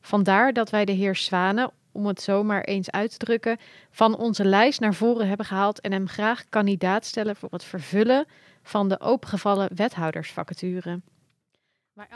Vandaar 0.00 0.52
dat 0.52 0.70
wij 0.70 0.84
de 0.84 0.92
heer 0.92 1.16
Zwanen, 1.16 1.70
om 1.94 2.06
het 2.06 2.22
zomaar 2.22 2.60
eens 2.60 2.90
uit 2.90 3.10
te 3.10 3.18
drukken, 3.18 3.58
van 3.90 4.16
onze 4.16 4.44
lijst 4.44 4.80
naar 4.80 4.94
voren 4.94 5.28
hebben 5.28 5.46
gehaald 5.46 5.80
en 5.80 5.92
hem 5.92 6.08
graag 6.08 6.44
kandidaat 6.48 7.04
stellen 7.04 7.36
voor 7.36 7.48
het 7.50 7.64
vervullen 7.64 8.26
van 8.62 8.88
de 8.88 9.00
opengevallen 9.00 9.70
wethoudersvacature. 9.74 11.00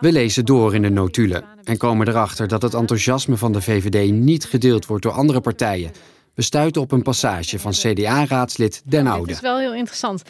We 0.00 0.12
lezen 0.12 0.44
door 0.44 0.74
in 0.74 0.82
de 0.82 0.88
notulen 0.88 1.44
en 1.64 1.76
komen 1.76 2.08
erachter 2.08 2.48
dat 2.48 2.62
het 2.62 2.74
enthousiasme 2.74 3.36
van 3.36 3.52
de 3.52 3.62
VVD 3.62 4.12
niet 4.12 4.44
gedeeld 4.44 4.86
wordt 4.86 5.02
door 5.02 5.12
andere 5.12 5.40
partijen. 5.40 5.92
We 6.34 6.42
stuiten 6.42 6.82
op 6.82 6.92
een 6.92 7.02
passage 7.02 7.58
van 7.58 7.72
CDA-raadslid 7.72 8.82
Den 8.84 9.06
Oude. 9.06 9.32
is 9.32 9.40
wel 9.40 9.58
heel 9.58 9.74
interessant. 9.74 10.22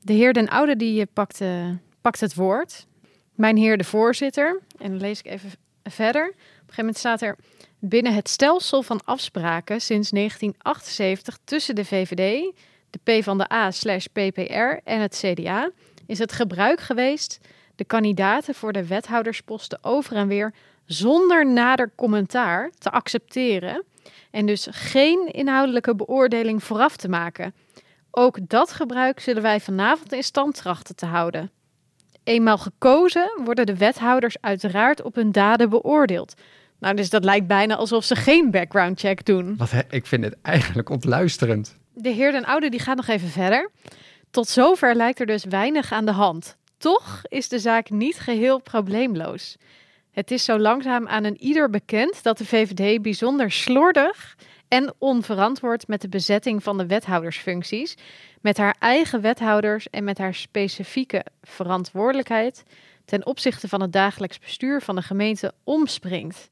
De 0.00 0.12
heer 0.12 0.32
Den 0.32 0.48
Oude 0.48 0.76
die 0.76 1.00
eh, 1.00 1.06
pakt, 1.12 1.40
eh, 1.40 1.68
pakt 2.00 2.20
het 2.20 2.34
woord. 2.34 2.86
Mijn 3.34 3.56
heer 3.56 3.76
de 3.76 3.84
voorzitter. 3.84 4.60
En 4.78 4.90
dan 4.90 5.00
lees 5.00 5.18
ik 5.18 5.26
even 5.26 5.50
verder. 5.82 6.26
Op 6.26 6.34
een 6.36 6.58
gegeven 6.58 6.74
moment 6.76 6.96
staat 6.96 7.22
er... 7.22 7.36
Binnen 7.84 8.14
het 8.14 8.28
stelsel 8.28 8.82
van 8.82 9.00
afspraken 9.04 9.80
sinds 9.80 10.10
1978 10.10 11.38
tussen 11.44 11.74
de 11.74 11.84
VVD, 11.84 12.54
de 12.90 12.98
PvdA 13.02 13.70
slash 13.70 14.04
PPR 14.04 14.80
en 14.84 15.00
het 15.00 15.24
CDA... 15.24 15.70
is 16.06 16.18
het 16.18 16.32
gebruik 16.32 16.80
geweest 16.80 17.40
de 17.76 17.84
kandidaten 17.84 18.54
voor 18.54 18.72
de 18.72 18.86
wethoudersposten 18.86 19.78
over 19.82 20.16
en 20.16 20.28
weer 20.28 20.54
zonder 20.84 21.46
nader 21.46 21.92
commentaar 21.96 22.70
te 22.78 22.90
accepteren 22.90 23.84
en 24.30 24.46
dus 24.46 24.66
geen 24.70 25.32
inhoudelijke 25.32 25.94
beoordeling 25.94 26.64
vooraf 26.64 26.96
te 26.96 27.08
maken. 27.08 27.54
Ook 28.10 28.48
dat 28.48 28.72
gebruik 28.72 29.20
zullen 29.20 29.42
wij 29.42 29.60
vanavond 29.60 30.12
in 30.12 30.24
stand 30.24 30.54
trachten 30.54 30.96
te 30.96 31.06
houden. 31.06 31.50
Eenmaal 32.24 32.58
gekozen 32.58 33.40
worden 33.44 33.66
de 33.66 33.76
wethouders 33.76 34.36
uiteraard 34.40 35.02
op 35.02 35.14
hun 35.14 35.32
daden 35.32 35.70
beoordeeld. 35.70 36.34
Nou, 36.82 36.94
dus 36.94 37.10
dat 37.10 37.24
lijkt 37.24 37.46
bijna 37.46 37.76
alsof 37.76 38.04
ze 38.04 38.16
geen 38.16 38.50
background 38.50 39.00
check 39.00 39.24
doen. 39.24 39.56
Wat, 39.56 39.72
ik 39.90 40.06
vind 40.06 40.24
het 40.24 40.36
eigenlijk 40.42 40.90
ontluisterend. 40.90 41.76
De 41.94 42.08
heer 42.08 42.32
Den 42.32 42.44
Oude 42.44 42.68
die 42.68 42.80
gaat 42.80 42.96
nog 42.96 43.08
even 43.08 43.28
verder. 43.28 43.70
Tot 44.30 44.48
zover 44.48 44.94
lijkt 44.94 45.20
er 45.20 45.26
dus 45.26 45.44
weinig 45.44 45.92
aan 45.92 46.04
de 46.04 46.12
hand. 46.12 46.56
Toch 46.78 47.20
is 47.28 47.48
de 47.48 47.58
zaak 47.58 47.90
niet 47.90 48.18
geheel 48.18 48.58
probleemloos. 48.58 49.56
Het 50.10 50.30
is 50.30 50.44
zo 50.44 50.58
langzaam 50.58 51.08
aan 51.08 51.24
een 51.24 51.42
ieder 51.42 51.70
bekend 51.70 52.22
dat 52.22 52.38
de 52.38 52.46
VVD 52.46 53.02
bijzonder 53.02 53.50
slordig 53.50 54.36
en 54.68 54.94
onverantwoord 54.98 55.88
met 55.88 56.00
de 56.00 56.08
bezetting 56.08 56.62
van 56.62 56.78
de 56.78 56.86
wethoudersfuncties, 56.86 57.94
met 58.40 58.56
haar 58.56 58.76
eigen 58.78 59.20
wethouders 59.20 59.90
en 59.90 60.04
met 60.04 60.18
haar 60.18 60.34
specifieke 60.34 61.24
verantwoordelijkheid 61.42 62.62
ten 63.04 63.26
opzichte 63.26 63.68
van 63.68 63.80
het 63.80 63.92
dagelijks 63.92 64.38
bestuur 64.38 64.80
van 64.82 64.94
de 64.94 65.02
gemeente 65.02 65.52
omspringt. 65.64 66.50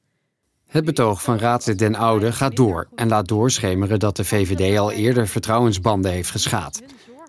Het 0.71 0.85
betoog 0.85 1.23
van 1.23 1.39
raadslid 1.39 1.79
Den 1.79 1.95
Oude 1.95 2.33
gaat 2.33 2.57
door 2.57 2.89
en 2.95 3.09
laat 3.09 3.29
doorschemeren 3.29 3.99
dat 3.99 4.17
de 4.17 4.25
VVD 4.25 4.79
al 4.79 4.93
eerder 4.93 5.29
vertrouwensbanden 5.29 6.12
heeft 6.12 6.31
geschaad. 6.31 6.83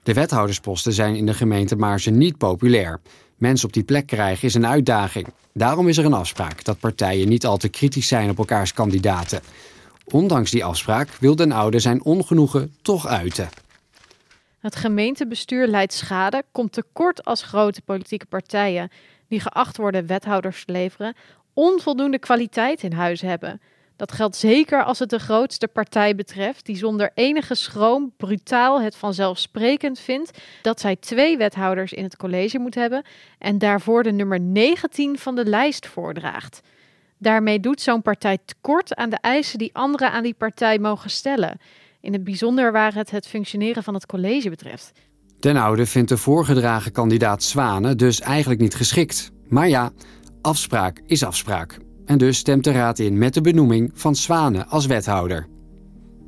De 0.03 0.13
wethoudersposten 0.13 0.93
zijn 0.93 1.15
in 1.15 1.25
de 1.25 1.33
gemeente 1.33 1.75
Maarsen 1.75 2.17
niet 2.17 2.37
populair. 2.37 2.99
Mensen 3.37 3.67
op 3.67 3.73
die 3.73 3.83
plek 3.83 4.07
krijgen 4.07 4.47
is 4.47 4.53
een 4.53 4.67
uitdaging. 4.67 5.27
Daarom 5.53 5.87
is 5.87 5.97
er 5.97 6.05
een 6.05 6.13
afspraak 6.13 6.63
dat 6.63 6.79
partijen 6.79 7.29
niet 7.29 7.45
al 7.45 7.57
te 7.57 7.69
kritisch 7.69 8.07
zijn 8.07 8.29
op 8.29 8.37
elkaars 8.37 8.73
kandidaten. 8.73 9.41
Ondanks 10.05 10.51
die 10.51 10.65
afspraak 10.65 11.09
wil 11.19 11.35
Den 11.35 11.51
Oude 11.51 11.79
zijn 11.79 12.03
ongenoegen 12.03 12.75
toch 12.81 13.07
uiten. 13.07 13.49
Het 14.59 14.75
gemeentebestuur 14.75 15.67
leidt 15.67 15.93
schade, 15.93 16.43
komt 16.51 16.71
tekort 16.71 17.23
als 17.25 17.43
grote 17.43 17.81
politieke 17.81 18.25
partijen 18.25 18.89
die 19.27 19.39
geacht 19.39 19.77
worden 19.77 20.05
wethouders 20.05 20.65
te 20.65 20.71
leveren, 20.71 21.15
onvoldoende 21.53 22.19
kwaliteit 22.19 22.83
in 22.83 22.93
huis 22.93 23.21
hebben. 23.21 23.61
Dat 23.95 24.11
geldt 24.11 24.35
zeker 24.35 24.83
als 24.83 24.99
het 24.99 25.09
de 25.09 25.19
grootste 25.19 25.67
partij 25.67 26.15
betreft, 26.15 26.65
die 26.65 26.77
zonder 26.77 27.11
enige 27.13 27.55
schroom 27.55 28.13
brutaal 28.17 28.81
het 28.81 28.95
vanzelfsprekend 28.95 29.99
vindt 29.99 30.39
dat 30.61 30.79
zij 30.79 30.95
twee 30.95 31.37
wethouders 31.37 31.93
in 31.93 32.03
het 32.03 32.17
college 32.17 32.59
moet 32.59 32.75
hebben 32.75 33.03
en 33.37 33.57
daarvoor 33.57 34.03
de 34.03 34.11
nummer 34.11 34.39
19 34.39 35.17
van 35.17 35.35
de 35.35 35.45
lijst 35.45 35.87
voordraagt. 35.87 36.61
Daarmee 37.17 37.59
doet 37.59 37.81
zo'n 37.81 38.01
partij 38.01 38.37
tekort 38.45 38.95
aan 38.95 39.09
de 39.09 39.17
eisen 39.21 39.57
die 39.57 39.69
anderen 39.73 40.11
aan 40.11 40.23
die 40.23 40.33
partij 40.33 40.79
mogen 40.79 41.09
stellen. 41.09 41.59
In 41.99 42.13
het 42.13 42.23
bijzonder 42.23 42.71
waar 42.71 42.93
het 42.93 43.11
het 43.11 43.27
functioneren 43.27 43.83
van 43.83 43.93
het 43.93 44.05
college 44.05 44.49
betreft. 44.49 44.91
Den 45.39 45.57
Oude 45.57 45.85
vindt 45.85 46.09
de 46.09 46.17
voorgedragen 46.17 46.91
kandidaat 46.91 47.43
Zwanen 47.43 47.97
dus 47.97 48.19
eigenlijk 48.19 48.61
niet 48.61 48.75
geschikt. 48.75 49.31
Maar 49.47 49.69
ja, 49.69 49.91
afspraak 50.41 51.01
is 51.05 51.23
afspraak. 51.23 51.77
En 52.05 52.17
dus 52.17 52.37
stemt 52.37 52.63
de 52.63 52.71
raad 52.71 52.99
in 52.99 53.17
met 53.17 53.33
de 53.33 53.41
benoeming 53.41 53.91
van 53.93 54.15
Zwanen 54.15 54.67
als 54.67 54.85
wethouder. 54.85 55.47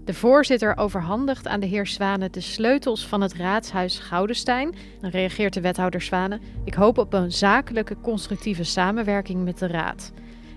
De 0.05 0.13
voorzitter 0.13 0.77
overhandigt 0.77 1.47
aan 1.47 1.59
de 1.59 1.65
heer 1.65 1.87
Zwanen 1.87 2.31
de 2.31 2.41
sleutels 2.41 3.07
van 3.07 3.21
het 3.21 3.33
raadshuis 3.33 3.99
Goudenstein. 3.99 4.75
Dan 5.01 5.09
reageert 5.09 5.53
de 5.53 5.61
wethouder 5.61 6.01
Zwanen: 6.01 6.41
Ik 6.65 6.73
hoop 6.73 6.97
op 6.97 7.13
een 7.13 7.31
zakelijke, 7.31 7.95
constructieve 8.01 8.63
samenwerking 8.63 9.43
met 9.43 9.59
de 9.59 9.67
raad. 9.67 10.11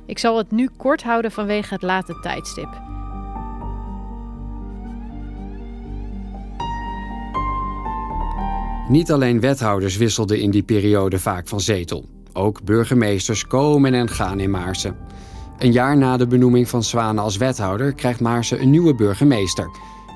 Ik 0.06 0.18
zal 0.18 0.38
het 0.38 0.50
nu 0.50 0.68
kort 0.76 1.02
houden 1.02 1.30
vanwege 1.30 1.74
het 1.74 1.82
late 1.82 2.18
tijdstip. 2.20 2.80
Niet 8.88 9.12
alleen 9.12 9.40
wethouders 9.40 9.96
wisselden 9.96 10.40
in 10.40 10.50
die 10.50 10.62
periode 10.62 11.18
vaak 11.18 11.48
van 11.48 11.60
zetel. 11.60 12.15
Ook 12.36 12.64
burgemeesters 12.64 13.46
komen 13.46 13.94
en 13.94 14.08
gaan 14.08 14.40
in 14.40 14.50
Maarsen. 14.50 14.96
Een 15.58 15.72
jaar 15.72 15.96
na 15.96 16.16
de 16.16 16.26
benoeming 16.26 16.68
van 16.68 16.82
Zwanen 16.82 17.22
als 17.22 17.36
wethouder 17.36 17.94
krijgt 17.94 18.20
Maarsen 18.20 18.60
een 18.60 18.70
nieuwe 18.70 18.94
burgemeester. 18.94 19.70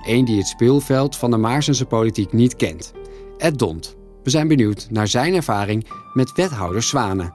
Eén 0.06 0.24
die 0.24 0.36
het 0.36 0.46
speelveld 0.46 1.16
van 1.16 1.30
de 1.30 1.36
Maarsense 1.36 1.86
politiek 1.86 2.32
niet 2.32 2.56
kent. 2.56 2.92
Ed 3.38 3.58
Dont. 3.58 3.96
We 4.22 4.30
zijn 4.30 4.48
benieuwd 4.48 4.90
naar 4.90 5.08
zijn 5.08 5.34
ervaring 5.34 5.88
met 6.14 6.32
wethouder 6.32 6.82
Zwanen. 6.82 7.34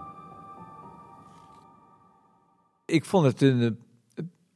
Ik 2.85 3.05
vond 3.05 3.25
het 3.25 3.41
een, 3.41 3.79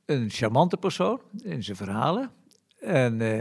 een 0.05 0.29
charmante 0.29 0.77
persoon 0.77 1.21
in 1.43 1.63
zijn 1.63 1.77
verhalen. 1.77 2.31
En, 2.79 3.19
uh, 3.19 3.39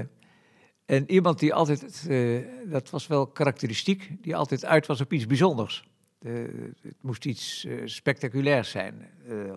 en 0.86 1.10
iemand 1.10 1.38
die 1.38 1.54
altijd, 1.54 2.04
uh, 2.08 2.46
dat 2.70 2.90
was 2.90 3.06
wel 3.06 3.26
karakteristiek, 3.26 4.10
die 4.20 4.36
altijd 4.36 4.64
uit 4.64 4.86
was 4.86 5.00
op 5.00 5.12
iets 5.12 5.26
bijzonders. 5.26 5.88
De, 6.18 6.50
het 6.82 6.94
moest 7.00 7.24
iets 7.24 7.64
uh, 7.64 7.82
spectaculairs 7.84 8.70
zijn. 8.70 9.10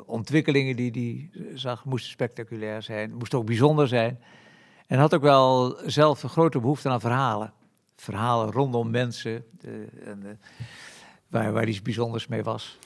ontwikkelingen 0.05 0.75
die 0.75 0.91
hij 0.91 1.43
zag 1.57 1.85
moesten 1.85 2.11
spectaculair 2.11 2.81
zijn, 2.81 3.13
moesten 3.13 3.39
ook 3.39 3.45
bijzonder 3.45 3.87
zijn. 3.87 4.19
En 4.87 4.99
had 4.99 5.13
ook 5.15 5.21
wel 5.21 5.77
zelf 5.85 6.23
een 6.23 6.29
grote 6.29 6.59
behoefte 6.59 6.89
aan 6.89 6.99
verhalen. 6.99 7.53
Verhalen 7.95 8.51
rondom 8.51 8.89
mensen, 8.89 9.43
en, 10.05 10.39
waar, 11.27 11.51
waar 11.51 11.67
iets 11.67 11.81
bijzonders 11.81 12.27
mee 12.27 12.43
was. 12.43 12.77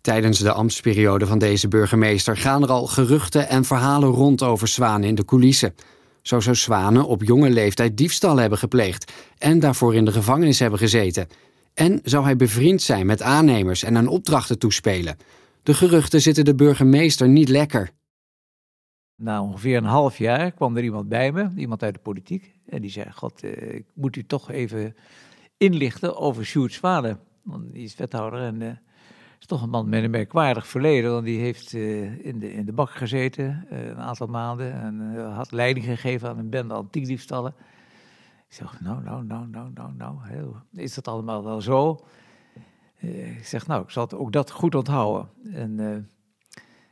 Tijdens 0.00 0.38
de 0.38 0.52
ambtsperiode 0.52 1.26
van 1.26 1.38
deze 1.38 1.68
burgemeester 1.68 2.36
gaan 2.36 2.62
er 2.62 2.70
al 2.70 2.86
geruchten 2.86 3.48
en 3.48 3.64
verhalen 3.64 4.08
rond 4.08 4.42
over 4.42 4.68
Zwanen 4.68 5.08
in 5.08 5.14
de 5.14 5.24
coulissen. 5.24 5.74
Zo 6.22 6.40
zou 6.40 6.56
Zwanen 6.56 7.06
op 7.06 7.22
jonge 7.22 7.50
leeftijd 7.50 7.96
diefstal 7.96 8.36
hebben 8.36 8.58
gepleegd 8.58 9.12
en 9.38 9.60
daarvoor 9.60 9.94
in 9.94 10.04
de 10.04 10.12
gevangenis 10.12 10.58
hebben 10.58 10.78
gezeten. 10.78 11.28
En 11.78 12.00
zou 12.02 12.24
hij 12.24 12.36
bevriend 12.36 12.82
zijn 12.82 13.06
met 13.06 13.22
aannemers 13.22 13.82
en 13.82 13.96
aan 13.96 14.06
opdrachten 14.06 14.58
toespelen. 14.58 15.16
De 15.62 15.74
geruchten 15.74 16.20
zitten 16.20 16.44
de 16.44 16.54
burgemeester 16.54 17.28
niet 17.28 17.48
lekker. 17.48 17.90
Na 19.16 19.42
ongeveer 19.42 19.76
een 19.76 19.84
half 19.84 20.18
jaar 20.18 20.52
kwam 20.52 20.76
er 20.76 20.82
iemand 20.82 21.08
bij 21.08 21.32
me, 21.32 21.50
iemand 21.56 21.82
uit 21.82 21.94
de 21.94 22.00
politiek. 22.00 22.54
En 22.66 22.80
die 22.80 22.90
zei, 22.90 23.10
god, 23.12 23.42
eh, 23.42 23.74
ik 23.74 23.84
moet 23.94 24.16
u 24.16 24.26
toch 24.26 24.50
even 24.50 24.96
inlichten 25.56 26.16
over 26.16 26.44
Sjoerd 26.44 26.72
Zwanen. 26.72 27.20
Want 27.42 27.72
die 27.72 27.84
is 27.84 27.96
wethouder 27.96 28.40
en... 28.40 28.60
Uh, 28.60 28.68
is 29.40 29.46
toch 29.46 29.62
een 29.62 29.70
man 29.70 29.88
met 29.88 30.04
een 30.04 30.10
merkwaardig 30.10 30.66
verleden, 30.66 31.12
want 31.12 31.24
die 31.24 31.40
heeft 31.40 31.72
uh, 31.72 32.26
in, 32.26 32.38
de, 32.38 32.52
in 32.52 32.64
de 32.64 32.72
bak 32.72 32.90
gezeten 32.90 33.66
een 33.68 33.98
aantal 33.98 34.26
maanden 34.26 34.72
en 34.72 35.14
had 35.32 35.52
leiding 35.52 35.86
gegeven 35.86 36.28
aan 36.28 36.38
een 36.38 36.50
bende 36.50 36.74
antiekdiefstallen. 36.74 37.54
Ik 38.48 38.54
zeg, 38.54 38.80
nou, 38.80 39.02
nou, 39.02 39.24
nou, 39.24 39.48
nou, 39.48 39.70
nou, 39.74 39.92
nou, 39.94 40.16
is 40.72 40.94
dat 40.94 41.08
allemaal 41.08 41.44
wel 41.44 41.60
zo? 41.60 42.06
ik 43.00 43.46
zeg, 43.46 43.66
nou, 43.66 43.82
ik 43.82 43.90
zal 43.90 44.10
ook 44.10 44.32
dat 44.32 44.50
goed 44.50 44.74
onthouden. 44.74 45.30
En 45.52 45.78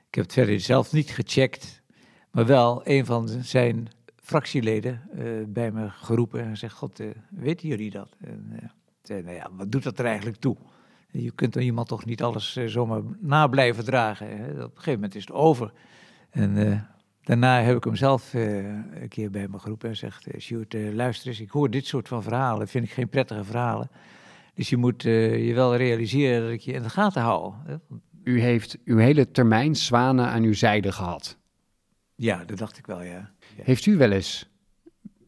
ik 0.09 0.15
heb 0.15 0.25
het 0.25 0.33
verder 0.33 0.61
zelf 0.61 0.93
niet 0.93 1.11
gecheckt, 1.11 1.83
maar 2.31 2.47
wel 2.47 2.81
een 2.85 3.07
van 3.07 3.29
zijn 3.29 3.89
fractieleden 4.17 5.03
bij 5.49 5.73
me 5.73 5.89
geroepen 5.91 6.41
en 6.41 6.51
gezegd, 6.51 6.75
god, 6.75 7.01
weten 7.31 7.69
jullie 7.69 7.91
dat? 7.91 8.17
En 8.21 8.71
zei, 9.03 9.23
nou 9.23 9.35
ja, 9.35 9.51
wat 9.53 9.73
doet 9.73 9.83
dat 9.83 9.99
er 9.99 10.05
eigenlijk 10.05 10.37
toe? 10.37 10.57
Je 11.11 11.31
kunt 11.31 11.53
dan 11.53 11.63
iemand 11.63 11.89
toch 11.89 12.05
niet 12.05 12.23
alles 12.23 12.53
zomaar 12.67 13.03
na 13.19 13.47
blijven 13.47 13.85
dragen. 13.85 14.29
Op 14.51 14.57
een 14.57 14.71
gegeven 14.75 14.93
moment 14.93 15.15
is 15.15 15.27
het 15.27 15.33
over. 15.33 15.73
En 16.31 16.87
daarna 17.27 17.63
heb 17.63 17.77
ik 17.77 17.85
hem 17.85 17.97
zelf 17.97 18.35
uh, 18.35 18.57
een 19.01 19.09
keer 19.09 19.31
bij 19.31 19.49
me 19.49 19.59
geroepen 19.59 19.89
en 19.89 19.97
zegt: 19.97 20.27
Sjoerd, 20.39 20.75
luister 20.93 21.29
eens, 21.29 21.41
ik 21.41 21.51
hoor 21.51 21.71
dit 21.71 21.87
soort 21.87 22.09
van 22.09 22.23
verhalen, 22.23 22.69
vind 22.69 22.85
ik 22.85 22.91
geen 22.91 23.09
prettige 23.09 23.45
verhalen. 23.45 23.91
Dus 24.55 24.69
je 24.69 24.77
moet 24.77 25.03
je 25.03 25.53
wel 25.55 25.77
realiseren 25.77 26.43
dat 26.43 26.51
ik 26.51 26.61
je 26.61 26.73
in 26.73 26.83
de 26.83 26.91
gaten 26.91 27.23
hou. 27.23 27.55
Hè? 27.65 27.77
U 28.25 28.41
heeft 28.41 28.79
uw 28.85 28.97
hele 28.97 29.31
termijn 29.31 29.77
zwanen 29.77 30.27
aan 30.27 30.43
uw 30.43 30.55
zijde 30.55 30.93
gehad. 30.93 31.39
Ja, 32.15 32.45
dat 32.45 32.59
dacht 32.59 32.79
ik 32.79 32.87
wel, 32.87 33.03
ja. 33.03 33.33
ja. 33.57 33.63
Heeft 33.63 33.87
u 33.87 33.97
wel 33.97 34.11
eens 34.11 34.51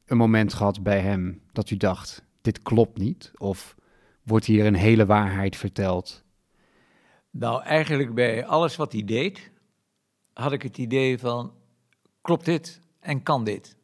een 0.06 0.16
moment 0.16 0.54
gehad 0.54 0.82
bij 0.82 1.00
hem 1.00 1.42
dat 1.52 1.70
u 1.70 1.76
dacht: 1.76 2.24
dit 2.40 2.62
klopt 2.62 2.98
niet? 2.98 3.32
Of 3.36 3.76
wordt 4.22 4.44
hier 4.46 4.66
een 4.66 4.74
hele 4.74 5.06
waarheid 5.06 5.56
verteld? 5.56 6.24
Nou, 7.30 7.62
eigenlijk 7.62 8.14
bij 8.14 8.46
alles 8.46 8.76
wat 8.76 8.92
hij 8.92 9.04
deed, 9.04 9.50
had 10.32 10.52
ik 10.52 10.62
het 10.62 10.78
idee 10.78 11.18
van, 11.18 11.52
klopt 12.28 12.44
dit 12.44 12.80
en 13.00 13.22
kan 13.22 13.44
dit? 13.44 13.76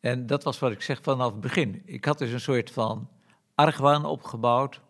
En 0.00 0.26
dat 0.26 0.44
was 0.44 0.58
wat 0.58 0.72
ik 0.72 0.82
zeg 0.82 1.02
vanaf 1.02 1.30
het 1.30 1.40
begin. 1.40 1.82
Ik 1.84 2.04
had 2.04 2.18
dus 2.18 2.30
een 2.30 2.40
soort 2.40 2.70
van 2.70 3.08
argwaan 3.54 4.04
opgebouwd 4.04 4.80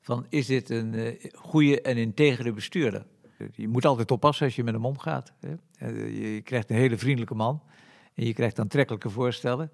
van, 0.00 0.26
is 0.28 0.46
dit 0.46 0.70
een 0.70 0.92
uh, 0.92 1.24
goede 1.32 1.80
en 1.80 1.96
integere 1.96 2.52
bestuurder? 2.52 3.06
Je 3.52 3.68
moet 3.68 3.84
altijd 3.84 4.10
oppassen 4.10 4.46
als 4.46 4.56
je 4.56 4.64
met 4.64 4.74
hem 4.74 4.84
omgaat. 4.84 5.32
Hè? 5.40 5.54
Je 6.06 6.40
krijgt 6.40 6.70
een 6.70 6.76
hele 6.76 6.98
vriendelijke 6.98 7.34
man 7.34 7.62
en 8.14 8.26
je 8.26 8.32
krijgt 8.32 8.58
aantrekkelijke 8.58 9.10
voorstellen. 9.10 9.70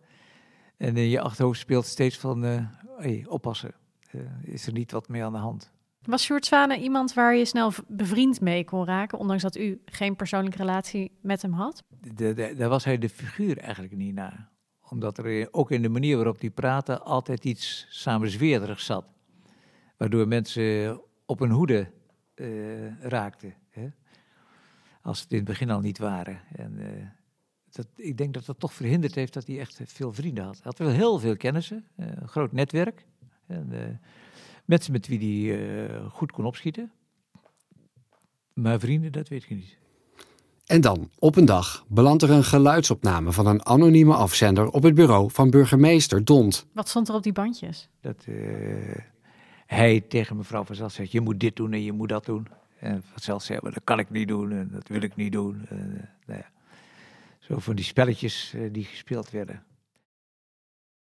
En 0.76 0.96
in 0.96 1.08
je 1.08 1.20
achterhoofd 1.20 1.60
speelt 1.60 1.86
steeds 1.86 2.18
van, 2.18 2.44
uh, 2.44 2.66
hey, 2.96 3.24
oppassen. 3.28 3.74
Is 4.42 4.66
er 4.66 4.72
niet 4.72 4.92
wat 4.92 5.08
mee 5.08 5.24
aan 5.24 5.32
de 5.32 5.38
hand. 5.38 5.72
Was 6.04 6.22
Sjoerd 6.22 6.46
Zwane 6.46 6.78
iemand 6.80 7.14
waar 7.14 7.34
je 7.34 7.44
snel 7.44 7.72
bevriend 7.88 8.40
mee 8.40 8.64
kon 8.64 8.84
raken, 8.84 9.18
ondanks 9.18 9.42
dat 9.42 9.56
u 9.56 9.80
geen 9.84 10.16
persoonlijke 10.16 10.58
relatie 10.58 11.18
met 11.20 11.42
hem 11.42 11.52
had? 11.52 11.84
Daar 12.56 12.68
was 12.68 12.84
hij 12.84 12.98
de 12.98 13.08
figuur 13.08 13.58
eigenlijk 13.58 13.94
niet 13.96 14.14
naar. 14.14 14.48
Omdat 14.88 15.18
er 15.18 15.48
ook 15.50 15.70
in 15.70 15.82
de 15.82 15.88
manier 15.88 16.16
waarop 16.16 16.40
hij 16.40 16.50
praatte 16.50 16.98
altijd 16.98 17.44
iets 17.44 17.86
samenzweerderigs 17.88 18.84
zat. 18.84 19.04
Waardoor 19.96 20.28
mensen 20.28 21.00
op 21.26 21.38
hun 21.38 21.50
hoede 21.50 21.90
uh, 22.34 23.00
raakten. 23.00 23.54
Hè? 23.70 23.88
Als 25.02 25.20
het 25.20 25.30
in 25.30 25.36
het 25.36 25.46
begin 25.46 25.70
al 25.70 25.80
niet 25.80 25.98
waren. 25.98 26.40
En, 26.52 26.72
uh, 26.78 26.86
dat, 27.70 27.86
ik 27.96 28.16
denk 28.16 28.34
dat 28.34 28.46
dat 28.46 28.58
toch 28.58 28.72
verhinderd 28.72 29.14
heeft 29.14 29.32
dat 29.32 29.46
hij 29.46 29.58
echt 29.58 29.80
veel 29.84 30.12
vrienden 30.12 30.44
had. 30.44 30.54
Hij 30.54 30.62
had 30.64 30.78
wel 30.78 30.88
heel 30.88 31.18
veel 31.18 31.36
kennissen, 31.36 31.84
een 31.96 32.28
groot 32.28 32.52
netwerk. 32.52 33.06
En, 33.46 34.00
mensen 34.64 34.92
met 34.92 35.06
wie 35.06 35.50
hij 35.50 35.60
uh, 35.60 36.10
goed 36.10 36.32
kon 36.32 36.44
opschieten. 36.44 36.92
Maar 38.52 38.80
vrienden, 38.80 39.12
dat 39.12 39.28
weet 39.28 39.42
ik 39.42 39.50
niet. 39.50 39.76
En 40.66 40.80
dan, 40.80 41.10
op 41.18 41.36
een 41.36 41.44
dag, 41.44 41.84
belandt 41.88 42.22
er 42.22 42.30
een 42.30 42.44
geluidsopname 42.44 43.32
van 43.32 43.46
een 43.46 43.66
anonieme 43.66 44.14
afzender 44.14 44.68
op 44.68 44.82
het 44.82 44.94
bureau 44.94 45.30
van 45.30 45.50
burgemeester 45.50 46.24
Dont. 46.24 46.66
Wat 46.72 46.88
stond 46.88 47.08
er 47.08 47.14
op 47.14 47.22
die 47.22 47.32
bandjes? 47.32 47.88
Dat 48.00 48.24
uh, 48.28 48.94
hij 49.66 50.00
tegen 50.00 50.36
mevrouw 50.36 50.64
van 50.64 50.74
Zels 50.74 50.94
zegt, 50.94 51.12
je 51.12 51.20
moet 51.20 51.40
dit 51.40 51.56
doen 51.56 51.72
en 51.72 51.82
je 51.82 51.92
moet 51.92 52.08
dat 52.08 52.24
doen. 52.24 52.46
En 52.78 53.02
van 53.02 53.20
Zels 53.22 53.44
zei, 53.44 53.58
maar 53.62 53.72
dat 53.72 53.84
kan 53.84 53.98
ik 53.98 54.10
niet 54.10 54.28
doen 54.28 54.52
en 54.52 54.68
dat 54.72 54.88
wil 54.88 55.02
ik 55.02 55.16
niet 55.16 55.32
doen. 55.32 55.66
En, 55.68 56.10
nou 56.26 56.38
ja. 56.38 56.50
Zo 57.38 57.58
van 57.58 57.74
die 57.74 57.84
spelletjes 57.84 58.54
die 58.72 58.84
gespeeld 58.84 59.30
werden. 59.30 59.62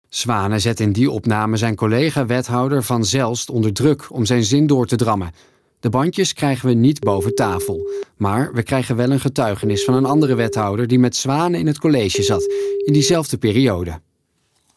Zwane 0.09 0.59
zet 0.59 0.79
in 0.79 0.91
die 0.91 1.11
opname 1.11 1.57
zijn 1.57 1.75
collega-wethouder 1.75 2.83
van 2.83 3.05
Zelst 3.05 3.49
onder 3.49 3.73
druk 3.73 4.11
om 4.11 4.25
zijn 4.25 4.43
zin 4.43 4.67
door 4.67 4.85
te 4.85 4.95
drammen. 4.95 5.31
De 5.79 5.89
bandjes 5.89 6.33
krijgen 6.33 6.67
we 6.67 6.73
niet 6.73 6.99
boven 6.99 7.35
tafel, 7.35 7.89
maar 8.17 8.53
we 8.53 8.63
krijgen 8.63 8.95
wel 8.95 9.11
een 9.11 9.19
getuigenis 9.19 9.83
van 9.83 9.93
een 9.93 10.05
andere 10.05 10.35
wethouder 10.35 10.87
die 10.87 10.99
met 10.99 11.15
Zwanen 11.15 11.59
in 11.59 11.67
het 11.67 11.79
college 11.79 12.23
zat, 12.23 12.43
in 12.85 12.93
diezelfde 12.93 13.37
periode. 13.37 13.99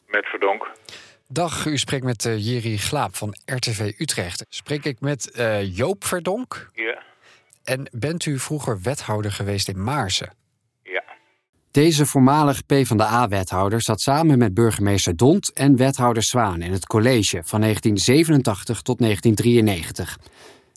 Met 0.06 0.26
Verdonk. 0.26 0.70
Dag, 1.28 1.66
u 1.66 1.78
spreekt 1.78 2.04
met 2.04 2.24
uh, 2.24 2.38
Jiri 2.38 2.78
Glaap 2.78 3.16
van 3.16 3.34
RTV 3.44 3.92
Utrecht. 3.98 4.44
Spreek 4.48 4.84
ik 4.84 5.00
met 5.00 5.32
uh, 5.38 5.76
Joop 5.76 6.04
Verdonk? 6.04 6.70
Ja. 6.72 7.02
En 7.64 7.88
bent 7.92 8.26
u 8.26 8.38
vroeger 8.38 8.80
wethouder 8.82 9.32
geweest 9.32 9.68
in 9.68 9.82
Maarsen? 9.84 10.32
Deze 11.80 12.06
voormalig 12.06 12.66
PvdA-wethouder 12.66 13.80
zat 13.80 14.00
samen 14.00 14.38
met 14.38 14.54
burgemeester 14.54 15.16
Dont 15.16 15.52
en 15.64 15.76
wethouder 15.76 16.22
Zwaan 16.22 16.60
in 16.66 16.72
het 16.72 16.86
college 16.86 17.38
van 17.50 17.60
1987 17.60 18.82
tot 18.82 18.98
1993. 18.98 20.16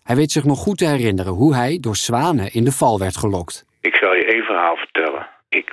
Hij 0.03 0.15
weet 0.15 0.31
zich 0.31 0.45
nog 0.51 0.59
goed 0.59 0.77
te 0.77 0.91
herinneren 0.95 1.33
hoe 1.33 1.55
hij 1.55 1.77
door 1.81 1.95
Zwanen 1.95 2.53
in 2.57 2.63
de 2.63 2.71
val 2.71 2.99
werd 2.99 3.17
gelokt. 3.17 3.65
Ik 3.81 3.95
zal 3.95 4.13
je 4.15 4.25
één 4.25 4.43
verhaal 4.43 4.75
vertellen. 4.75 5.27
Ik 5.49 5.67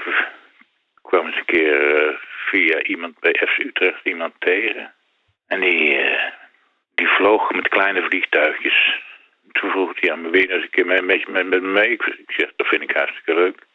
kwam 1.03 1.27
eens 1.27 1.37
een 1.37 1.55
keer 1.55 1.77
uh, 1.95 2.17
via 2.51 2.83
iemand 2.83 3.19
bij 3.21 3.35
FC 3.49 3.59
Utrecht 3.59 4.05
iemand 4.05 4.33
tegen. 4.39 4.93
En 5.47 5.61
die, 5.61 5.83
uh, 5.99 6.23
die 6.95 7.09
vloog 7.09 7.53
met 7.53 7.69
kleine 7.69 8.03
vliegtuigjes. 8.03 9.01
Toen 9.53 9.71
vroeg 9.71 10.01
hij 10.01 10.13
aan 10.13 10.23
me, 10.23 10.31
weer 10.31 10.51
eens 10.51 10.63
een 10.63 10.71
keer 10.71 10.87
met, 10.87 11.05
met, 11.05 11.29
met, 11.29 11.47
met 11.49 11.63
me 11.63 11.69
mee? 11.69 11.91
Ik, 11.91 12.03
ik 12.27 12.33
zeg, 12.37 12.53
dat 12.57 12.67
vind 12.67 12.83
ik 12.83 12.97
hartstikke 12.97 13.35
leuk. 13.35 13.71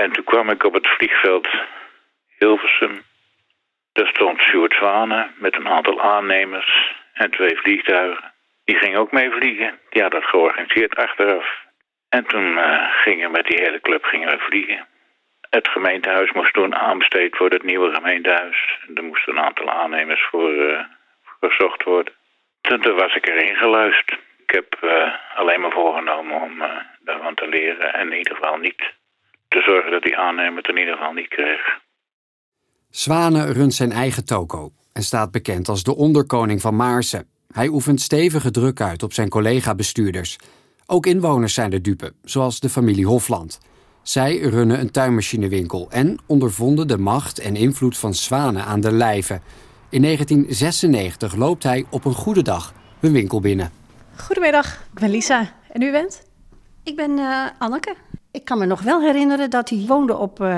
En 0.00 0.12
toen 0.12 0.24
kwam 0.24 0.50
ik 0.50 0.64
op 0.64 0.74
het 0.74 0.86
vliegveld 0.88 1.48
Hilversum. 2.38 3.02
Daar 3.92 4.06
stond 4.06 4.42
Zwanen 4.68 5.34
met 5.36 5.56
een 5.56 5.68
aantal 5.68 6.00
aannemers 6.00 6.94
en 7.12 7.30
twee 7.30 7.56
vliegtuigen. 7.56 8.32
Die 8.64 8.76
gingen 8.76 8.98
ook 8.98 9.12
mee 9.12 9.30
vliegen. 9.30 9.78
Die 9.90 10.02
had 10.02 10.10
dat 10.10 10.24
georganiseerd 10.24 10.96
achteraf. 10.96 11.46
En 12.08 12.26
toen 12.26 12.52
uh, 12.52 12.90
gingen 13.02 13.26
we 13.26 13.36
met 13.36 13.46
die 13.46 13.60
hele 13.60 13.80
club 13.80 14.04
gingen 14.04 14.28
we 14.28 14.38
vliegen. 14.38 14.86
Het 15.50 15.68
gemeentehuis 15.68 16.32
moest 16.32 16.52
toen 16.52 16.74
aanbesteed 16.74 17.38
worden, 17.38 17.58
het 17.58 17.66
nieuwe 17.66 17.94
gemeentehuis. 17.94 18.78
En 18.88 18.94
er 18.94 19.04
moesten 19.04 19.36
een 19.36 19.44
aantal 19.44 19.70
aannemers 19.70 20.22
voor, 20.30 20.52
uh, 20.52 20.80
gezocht 21.40 21.82
worden. 21.82 22.14
Toen, 22.60 22.94
was 22.94 23.14
ik 23.14 23.28
erin 23.28 23.56
geluisterd. 23.56 24.20
Ik 24.46 24.54
heb 24.54 24.78
uh, 24.82 25.14
alleen 25.34 25.60
maar 25.60 25.72
voorgenomen 25.72 26.40
om 26.40 26.62
daarvan 27.00 27.34
te 27.34 27.48
leren 27.48 27.94
en 27.94 28.12
in 28.12 28.18
ieder 28.18 28.34
geval 28.34 28.56
niet 28.56 28.92
te 29.54 29.60
zorgen 29.60 29.90
dat 29.90 30.02
die 30.02 30.16
aannemer 30.16 30.56
het 30.56 30.68
in 30.68 30.78
ieder 30.78 30.94
geval 30.94 31.12
niet 31.12 31.28
kreeg. 31.28 31.62
Zwanen 32.90 33.52
runt 33.52 33.74
zijn 33.74 33.92
eigen 33.92 34.24
toko 34.24 34.72
en 34.92 35.02
staat 35.02 35.30
bekend 35.30 35.68
als 35.68 35.82
de 35.82 35.96
onderkoning 35.96 36.60
van 36.60 36.76
Maarsen. 36.76 37.26
Hij 37.52 37.68
oefent 37.68 38.00
stevige 38.00 38.50
druk 38.50 38.80
uit 38.80 39.02
op 39.02 39.12
zijn 39.12 39.28
collega-bestuurders. 39.28 40.38
Ook 40.86 41.06
inwoners 41.06 41.54
zijn 41.54 41.70
de 41.70 41.80
dupe, 41.80 42.12
zoals 42.22 42.60
de 42.60 42.68
familie 42.68 43.06
Hofland. 43.06 43.60
Zij 44.02 44.38
runnen 44.38 44.80
een 44.80 44.90
tuinmachinewinkel 44.90 45.90
en 45.90 46.18
ondervonden 46.26 46.88
de 46.88 46.98
macht 46.98 47.38
en 47.38 47.56
invloed 47.56 47.98
van 47.98 48.14
Zwanen 48.14 48.64
aan 48.64 48.80
de 48.80 48.92
lijve. 48.92 49.40
In 49.90 50.02
1996 50.02 51.34
loopt 51.34 51.62
hij 51.62 51.84
op 51.90 52.04
een 52.04 52.14
goede 52.14 52.42
dag 52.42 52.72
hun 53.00 53.12
winkel 53.12 53.40
binnen. 53.40 53.70
Goedemiddag, 54.16 54.72
ik 54.72 55.00
ben 55.00 55.10
Lisa. 55.10 55.52
En 55.68 55.82
u 55.82 55.90
bent? 55.90 56.22
Ik 56.84 56.96
ben 56.96 57.10
uh, 57.10 57.46
Anneke. 57.58 57.94
Ik 58.34 58.44
kan 58.44 58.58
me 58.58 58.66
nog 58.66 58.82
wel 58.82 59.00
herinneren 59.00 59.50
dat 59.50 59.68
hij 59.70 59.84
woonde 59.86 60.16
op, 60.16 60.40
uh, 60.40 60.56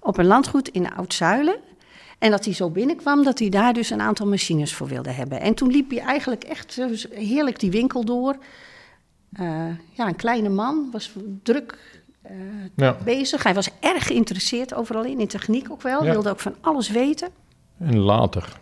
op 0.00 0.18
een 0.18 0.26
landgoed 0.26 0.68
in 0.68 0.94
Oud-Zuilen. 0.94 1.56
En 2.18 2.30
dat 2.30 2.44
hij 2.44 2.54
zo 2.54 2.70
binnenkwam, 2.70 3.24
dat 3.24 3.38
hij 3.38 3.48
daar 3.48 3.72
dus 3.72 3.90
een 3.90 4.00
aantal 4.00 4.26
machines 4.26 4.74
voor 4.74 4.86
wilde 4.86 5.10
hebben. 5.10 5.40
En 5.40 5.54
toen 5.54 5.70
liep 5.70 5.90
hij 5.90 5.98
eigenlijk 5.98 6.44
echt 6.44 6.80
heerlijk 7.10 7.60
die 7.60 7.70
winkel 7.70 8.04
door. 8.04 8.36
Uh, 9.40 9.66
ja, 9.90 10.06
een 10.06 10.16
kleine 10.16 10.48
man, 10.48 10.88
was 10.92 11.12
druk 11.42 12.00
uh, 12.30 12.36
ja. 12.76 12.96
bezig. 13.04 13.42
Hij 13.42 13.54
was 13.54 13.70
erg 13.80 14.06
geïnteresseerd 14.06 14.74
overal 14.74 15.04
in, 15.04 15.20
in 15.20 15.28
techniek 15.28 15.70
ook 15.70 15.82
wel. 15.82 16.04
Ja. 16.04 16.10
Wilde 16.12 16.30
ook 16.30 16.40
van 16.40 16.54
alles 16.60 16.90
weten. 16.90 17.28
En 17.78 17.98
later. 17.98 18.60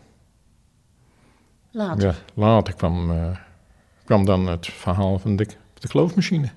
Later? 1.70 2.08
Ja, 2.08 2.14
later 2.34 2.74
kwam, 2.74 3.10
kwam 4.04 4.24
dan 4.24 4.46
het 4.46 4.66
verhaal 4.66 5.18
van 5.18 5.36
de, 5.36 5.46
de 5.74 5.88
kloofmachine. 5.88 6.50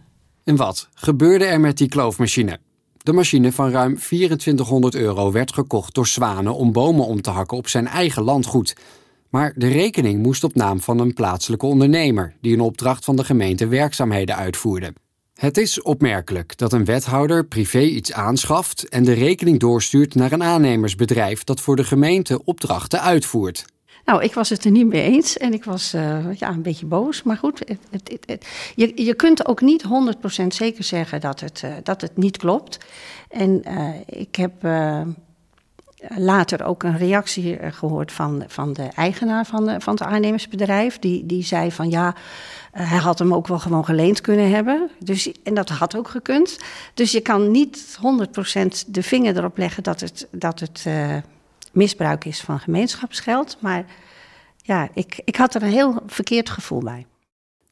En 0.44 0.56
wat 0.56 0.90
gebeurde 0.94 1.46
er 1.46 1.60
met 1.60 1.78
die 1.78 1.88
kloofmachine? 1.88 2.60
De 2.98 3.14
machine 3.14 3.52
van 3.52 3.70
ruim 3.70 4.00
2400 4.00 4.96
euro 4.96 5.32
werd 5.32 5.54
gekocht 5.54 5.94
door 5.94 6.08
Zwanen 6.08 6.56
om 6.56 6.72
bomen 6.72 7.06
om 7.06 7.22
te 7.22 7.30
hakken 7.30 7.58
op 7.58 7.68
zijn 7.68 7.88
eigen 7.88 8.24
landgoed. 8.24 8.76
Maar 9.30 9.54
de 9.56 9.68
rekening 9.68 10.22
moest 10.24 10.44
op 10.44 10.56
naam 10.56 10.82
van 10.82 11.00
een 11.00 11.14
plaatselijke 11.14 11.66
ondernemer 11.66 12.36
die 12.42 12.54
in 12.54 12.60
opdracht 12.60 13.06
van 13.06 13.16
de 13.16 13.24
gemeente 13.24 13.68
werkzaamheden 13.68 14.36
uitvoerde. 14.36 14.94
Het 15.34 15.58
is 15.58 15.82
opmerkelijk 15.82 16.58
dat 16.58 16.74
een 16.74 16.86
wethouder 16.86 17.46
privé 17.46 17.82
iets 17.82 18.14
aanschaft 18.14 18.90
en 18.90 19.04
de 19.04 19.14
rekening 19.14 19.60
doorstuurt 19.60 20.16
naar 20.16 20.32
een 20.32 20.44
aannemersbedrijf 20.44 21.44
dat 21.44 21.62
voor 21.62 21.76
de 21.76 21.84
gemeente 21.84 22.44
opdrachten 22.44 23.02
uitvoert. 23.02 23.66
Nou, 24.06 24.24
ik 24.24 24.34
was 24.34 24.50
het 24.50 24.66
er 24.66 24.72
niet 24.72 24.88
mee 24.88 25.02
eens 25.02 25.38
en 25.38 25.54
ik 25.54 25.64
was 25.64 25.94
uh, 25.94 26.34
ja, 26.34 26.50
een 26.50 26.62
beetje 26.62 26.86
boos. 26.86 27.24
Maar 27.24 27.38
goed, 27.38 27.60
het, 27.60 28.20
het, 28.26 28.46
je, 28.76 29.04
je 29.04 29.14
kunt 29.14 29.48
ook 29.48 29.62
niet 29.62 29.84
100% 30.44 30.48
zeker 30.48 30.84
zeggen 30.84 31.22
dat 31.22 31.40
het, 31.40 31.62
uh, 31.66 31.74
dat 31.84 32.02
het 32.02 32.18
niet 32.18 32.38
klopt. 32.38 32.78
En 33.30 33.64
uh, 33.68 33.90
ik 34.06 34.36
heb 34.36 34.54
later 36.18 36.64
ook 36.64 36.84
een 36.84 36.98
reactie 36.98 37.58
gehoord 37.72 38.12
van, 38.12 38.44
van 38.48 38.74
de 38.74 38.88
eigenaar 38.96 39.46
van, 39.46 39.82
van 39.82 39.94
het 39.94 40.04
aannemersbedrijf. 40.04 41.00
Die, 41.00 41.26
die 41.26 41.44
zei 41.44 41.72
van 41.72 41.90
ja, 41.90 42.16
hij 42.72 42.98
had 42.98 43.20
hem 43.20 43.34
ook 43.34 43.48
wel 43.48 43.60
gewoon 43.60 43.86
geleend 43.86 44.22
kunnen 44.22 44.50
hebben. 44.50 44.90
Dus, 45.00 45.32
en 45.44 45.54
dat 45.54 45.70
had 45.70 45.96
ook 45.96 46.08
gekund. 46.08 46.58
Dus 46.94 47.12
je 47.12 47.22
kan 47.22 47.52
niet 47.52 47.98
100% 48.86 48.88
de 48.88 49.04
vinger 49.04 49.38
erop 49.38 49.58
leggen 49.58 49.84
dat 49.84 50.00
het, 50.00 50.28
dat 50.32 50.60
het 50.60 50.86
misbruik 51.74 52.26
is 52.26 52.42
van 52.42 52.60
gemeenschapsgeld. 52.60 53.58
Maar 53.60 53.86
ja, 54.58 54.90
ik, 54.94 55.22
ik 55.26 55.36
had 55.36 55.56
er 55.56 55.64
een 55.64 55.70
heel 55.70 56.02
verkeerd 56.08 56.50
gevoel 56.50 56.80
bij. 56.80 57.06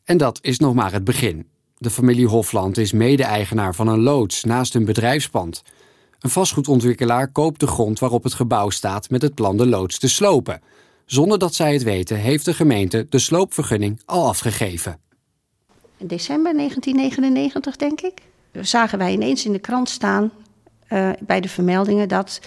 En 0.04 0.18
dat 0.18 0.40
is 0.42 0.60
nog 0.60 0.74
maar 0.74 0.92
het 0.92 1.04
begin. 1.04 1.48
De 1.78 1.90
familie 1.90 2.28
Hofland 2.28 2.78
is 2.78 2.92
mede-eigenaar 2.92 3.76
van 3.76 3.88
een 3.88 4.02
loods 4.02 4.44
naast 4.44 4.74
hun 4.74 4.86
bedrijfspand. 4.86 5.64
Een 6.20 6.30
vastgoedontwikkelaar 6.30 7.32
koopt 7.32 7.60
de 7.60 7.68
grond 7.68 8.00
waarop 8.00 8.24
het 8.24 8.34
gebouw 8.34 8.70
staat 8.70 9.10
met 9.10 9.22
het 9.22 9.36
plan 9.36 9.58
de 9.58 9.68
loods 9.68 10.00
te 10.00 10.10
slopen. 10.10 10.62
Zonder 11.06 11.40
dat 11.40 11.54
zij 11.54 11.74
het 11.74 11.84
weten, 11.84 12.18
heeft 12.18 12.46
de 12.46 12.54
gemeente 12.54 13.06
de 13.10 13.20
sloopvergunning 13.20 14.02
al 14.06 14.28
afgegeven. 14.28 15.00
In 15.98 16.08
december 16.08 16.54
1999, 16.56 17.76
denk 17.76 18.02
ik, 18.02 18.22
zagen 18.62 18.98
wij 18.98 19.14
ineens 19.14 19.46
in 19.46 19.52
de 19.52 19.60
krant 19.60 19.90
staan 19.90 20.32
uh, 20.90 21.10
bij 21.20 21.42
de 21.42 21.50
vermeldingen 21.50 22.08
dat 22.08 22.42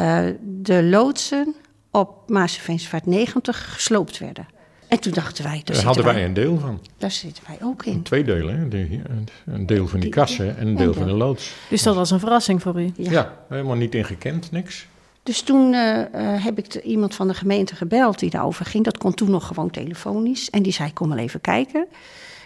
uh, 0.00 0.26
de 0.62 0.82
loodsen 0.82 1.54
op 1.90 2.28
Maaseveensevaart 2.28 3.06
90 3.06 3.74
gesloopt 3.74 4.18
werden. 4.18 4.46
En 4.88 5.00
toen 5.00 5.12
dachten 5.12 5.44
wij... 5.44 5.60
Daar 5.64 5.82
hadden 5.82 6.04
wij, 6.04 6.14
wij, 6.14 6.24
een 6.24 6.34
deel 6.34 6.58
van. 6.58 6.80
Daar 6.98 7.10
zitten 7.10 7.42
wij 7.46 7.58
ook 7.62 7.84
in. 7.84 8.02
Twee 8.02 8.24
delen, 8.24 8.58
hè? 8.58 8.68
De, 8.68 9.00
een 9.46 9.66
deel 9.66 9.88
van 9.88 10.00
die 10.00 10.10
kassen 10.10 10.56
en 10.56 10.66
een 10.66 10.76
deel 10.76 10.94
van 10.94 11.06
de 11.06 11.12
loods. 11.12 11.54
Dus 11.70 11.82
dat 11.82 11.94
was 11.94 12.10
een 12.10 12.20
verrassing 12.20 12.62
voor 12.62 12.80
u? 12.80 12.92
Ja, 12.96 13.10
ja 13.10 13.36
helemaal 13.48 13.76
niet 13.76 13.94
ingekend, 13.94 14.50
niks. 14.50 14.86
Dus 15.22 15.42
toen 15.42 15.72
uh, 15.72 15.96
uh, 15.98 16.44
heb 16.44 16.58
ik 16.58 16.70
de, 16.70 16.82
iemand 16.82 17.14
van 17.14 17.28
de 17.28 17.34
gemeente 17.34 17.74
gebeld 17.74 18.18
die 18.18 18.30
daarover 18.30 18.64
ging. 18.64 18.84
Dat 18.84 18.98
kon 18.98 19.14
toen 19.14 19.30
nog 19.30 19.46
gewoon 19.46 19.70
telefonisch. 19.70 20.50
En 20.50 20.62
die 20.62 20.72
zei, 20.72 20.92
kom 20.92 21.08
maar 21.08 21.18
even 21.18 21.40
kijken. 21.40 21.86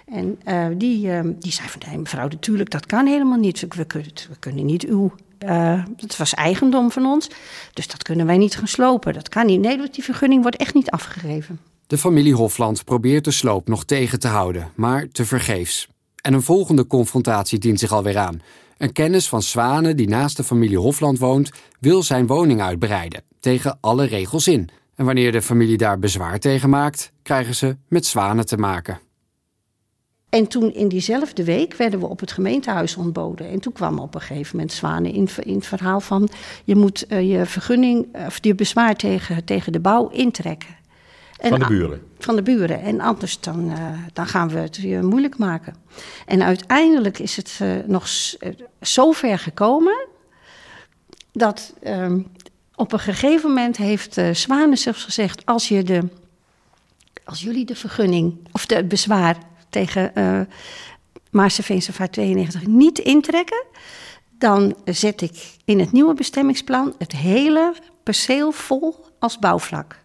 En 0.07 0.39
uh, 0.49 0.67
die, 0.77 1.11
die 1.39 1.53
zei 1.53 1.69
van, 1.69 1.81
nee 1.87 1.99
mevrouw, 1.99 2.29
natuurlijk, 2.29 2.71
dat 2.71 2.87
kan 2.87 3.07
helemaal 3.07 3.39
niet. 3.39 3.61
We 3.61 3.85
kunnen, 3.85 4.11
we 4.29 4.37
kunnen 4.39 4.67
niet 4.67 4.85
uw 4.85 5.13
uh, 5.45 5.85
het 5.97 6.17
was 6.17 6.35
eigendom 6.35 6.91
van 6.91 7.07
ons, 7.07 7.31
dus 7.73 7.87
dat 7.89 8.03
kunnen 8.03 8.27
wij 8.27 8.37
niet 8.37 8.57
gaan 8.57 8.69
slopen. 8.69 9.13
Dat 9.13 9.29
kan 9.29 9.47
niet. 9.47 9.61
Nee, 9.61 9.91
die 9.91 10.05
vergunning 10.05 10.43
wordt 10.43 10.57
echt 10.57 10.75
niet 10.75 10.91
afgegeven. 10.91 11.61
De 11.87 11.99
familie 11.99 12.35
Hofland 12.35 12.85
probeert 12.85 13.25
de 13.25 13.31
sloop 13.31 13.69
nog 13.69 13.85
tegen 13.85 14.21
te 14.21 14.29
houden, 14.29 14.71
maar 14.75 15.09
tevergeefs. 15.09 15.89
En 16.23 16.33
een 16.33 16.43
volgende 16.43 16.87
confrontatie 16.87 17.59
dient 17.59 17.79
zich 17.79 17.93
alweer 17.93 18.19
aan. 18.19 18.41
Een 18.79 18.93
kennis 18.93 19.29
van 19.29 19.43
Zwanen 19.43 19.97
die 19.97 20.09
naast 20.09 20.37
de 20.37 20.45
familie 20.45 20.79
Hofland 20.79 21.19
woont, 21.19 21.51
wil 21.81 22.03
zijn 22.03 22.27
woning 22.27 22.61
uitbreiden, 22.61 23.23
tegen 23.41 23.79
alle 23.81 24.05
regels 24.05 24.49
in. 24.49 24.69
En 24.95 25.05
wanneer 25.05 25.33
de 25.33 25.43
familie 25.43 25.77
daar 25.77 25.99
bezwaar 25.99 26.39
tegen 26.39 26.71
maakt, 26.71 27.13
krijgen 27.23 27.55
ze 27.55 27.77
met 27.89 28.07
Zwanen 28.07 28.47
te 28.47 28.57
maken. 28.57 29.01
En 30.31 30.47
toen 30.47 30.73
in 30.75 30.89
diezelfde 30.89 31.45
week 31.45 31.75
werden 31.75 32.01
we 32.01 32.07
op 32.07 32.21
het 32.21 32.33
gemeentehuis 32.33 32.97
ontboden. 32.97 33.49
En 33.49 33.61
toen 33.61 33.73
kwam 33.73 33.99
op 33.99 34.15
een 34.15 34.21
gegeven 34.21 34.57
moment 34.57 34.75
Zwanen 34.75 35.13
in, 35.13 35.29
in 35.43 35.55
het 35.55 35.67
verhaal 35.67 36.01
van... 36.01 36.29
je 36.65 36.77
moet 36.77 37.05
uh, 37.09 37.31
je 37.31 37.47
vergunning, 37.47 38.07
of 38.27 38.39
je 38.41 38.55
bezwaar 38.55 38.97
tegen, 38.97 39.45
tegen 39.45 39.73
de 39.73 39.81
bouw 39.81 40.09
intrekken. 40.09 40.79
En, 41.39 41.51
van 41.51 41.59
de 41.59 41.67
buren? 41.67 42.03
Van 42.19 42.37
de 42.37 42.43
buren. 42.43 42.83
En 42.83 43.01
anders 43.01 43.41
dan, 43.41 43.71
uh, 43.71 43.89
dan 44.13 44.27
gaan 44.27 44.49
we 44.49 44.59
het 44.59 44.77
je 44.77 45.03
moeilijk 45.03 45.39
maken. 45.39 45.75
En 46.27 46.43
uiteindelijk 46.43 47.19
is 47.19 47.37
het 47.37 47.59
uh, 47.63 47.71
nog 47.87 48.09
zo 48.81 49.13
ver 49.13 49.39
gekomen... 49.39 50.07
dat 51.33 51.75
op 52.75 52.93
een 52.93 52.99
gegeven 52.99 53.49
moment 53.49 53.77
heeft 53.77 54.21
Zwanen 54.33 54.79
zelfs 54.79 55.05
gezegd... 55.05 55.47
als 55.47 55.69
je 55.69 55.83
de 55.83 56.03
als 57.25 57.41
jullie 57.41 57.65
de 57.65 57.77
vergunning 57.77 58.39
of 58.53 58.67
de 58.67 58.85
bezwaar 58.85 59.37
tegen 59.71 60.13
uh, 60.15 60.41
vaart 61.91 62.13
92 62.13 62.67
niet 62.67 62.99
intrekken, 62.99 63.65
dan 64.39 64.77
zet 64.85 65.21
ik 65.21 65.57
in 65.65 65.79
het 65.79 65.93
nieuwe 65.93 66.15
bestemmingsplan 66.15 66.95
het 66.99 67.13
hele 67.13 67.75
perceel 68.03 68.53
vol 68.53 69.07
als 69.19 69.39
bouwvlak. 69.39 69.99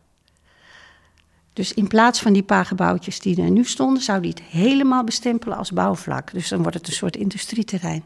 Dus 1.54 1.74
in 1.74 1.88
plaats 1.88 2.22
van 2.22 2.34
die 2.34 2.44
paar 2.44 2.66
gebouwtjes 2.66 3.20
die 3.20 3.42
er 3.42 3.52
nu 3.52 3.64
stonden, 3.64 4.04
zou 4.04 4.22
die 4.22 4.30
het 4.30 4.42
helemaal 4.42 5.04
bestempelen 5.04 5.58
als 5.58 5.72
bouwvlak. 5.72 6.32
Dus 6.32 6.50
dan 6.50 6.62
wordt 6.62 6.78
het 6.78 6.88
een 6.88 6.94
soort 6.94 7.16
industrieterrein. 7.16 8.04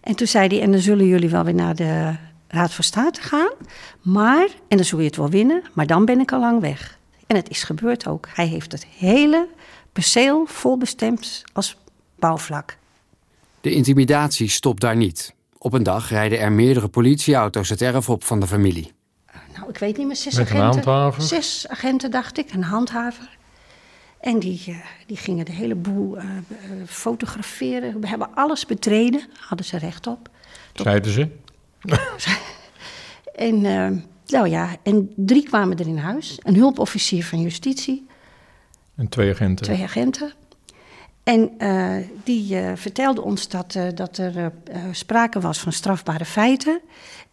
En 0.00 0.14
toen 0.14 0.26
zei 0.26 0.48
hij, 0.48 0.60
en 0.60 0.70
dan 0.70 0.80
zullen 0.80 1.06
jullie 1.06 1.30
wel 1.30 1.44
weer 1.44 1.54
naar 1.54 1.74
de 1.74 2.14
Raad 2.48 2.72
van 2.72 2.84
State 2.84 3.20
gaan. 3.22 3.50
Maar, 4.02 4.48
en 4.68 4.76
dan 4.76 4.86
zul 4.86 4.98
je 4.98 5.04
het 5.04 5.16
wel 5.16 5.30
winnen, 5.30 5.62
maar 5.72 5.86
dan 5.86 6.04
ben 6.04 6.20
ik 6.20 6.32
al 6.32 6.40
lang 6.40 6.60
weg. 6.60 6.98
En 7.26 7.36
het 7.36 7.50
is 7.50 7.62
gebeurd 7.62 8.06
ook. 8.06 8.28
Hij 8.34 8.46
heeft 8.46 8.72
het 8.72 8.86
hele 8.86 9.48
perceel 9.92 10.46
volbestemd 10.46 11.42
als 11.52 11.76
bouwvlak. 12.18 12.76
De 13.60 13.72
intimidatie 13.72 14.48
stopt 14.48 14.80
daar 14.80 14.96
niet. 14.96 15.34
Op 15.58 15.72
een 15.72 15.82
dag 15.82 16.08
rijden 16.08 16.38
er 16.40 16.52
meerdere 16.52 16.88
politieauto's 16.88 17.68
het 17.68 17.82
erf 17.82 18.08
op 18.08 18.24
van 18.24 18.40
de 18.40 18.46
familie. 18.46 18.92
Nou, 19.56 19.68
ik 19.68 19.78
weet 19.78 19.96
niet 19.96 20.06
meer, 20.06 20.16
zes 20.16 20.34
Met 20.34 20.50
een 20.50 20.56
agenten. 20.56 20.72
handhaver? 20.72 21.22
Zes 21.22 21.68
agenten, 21.68 22.10
dacht 22.10 22.38
ik, 22.38 22.52
een 22.52 22.62
handhaver. 22.62 23.38
En 24.20 24.38
die, 24.38 24.62
eh, 24.66 24.76
die 25.06 25.16
gingen 25.16 25.44
de 25.44 25.52
hele 25.52 25.74
boel 25.74 26.16
eh, 26.16 26.24
eh, 26.24 26.42
fotograferen. 26.86 28.00
We 28.00 28.08
hebben 28.08 28.34
alles 28.34 28.66
betreden, 28.66 29.22
hadden 29.38 29.66
ze 29.66 29.78
recht 29.78 30.06
op. 30.06 30.28
Zeiden 30.72 31.12
ze? 31.12 31.28
En, 33.40 33.64
eh, 33.64 33.90
nou 34.26 34.48
ja, 34.48 34.76
en 34.82 35.12
drie 35.16 35.42
kwamen 35.42 35.78
er 35.78 35.86
in 35.86 35.98
huis. 35.98 36.38
Een 36.42 36.54
hulpofficier 36.54 37.24
van 37.24 37.40
justitie, 37.40 38.06
En 39.00 39.08
twee 39.08 39.30
agenten. 39.30 39.64
twee 39.64 39.82
agenten. 39.82 40.32
En 41.22 41.50
eh, 41.58 42.06
die 42.24 42.56
eh 42.56 42.72
vertelde 42.74 43.22
ons 43.22 43.48
dat, 43.48 43.74
eh, 43.74 43.84
dat 43.94 44.18
er 44.18 44.52
sprake 44.90 45.40
was 45.40 45.58
van 45.58 45.72
strafbare 45.72 46.24
feiten. 46.24 46.80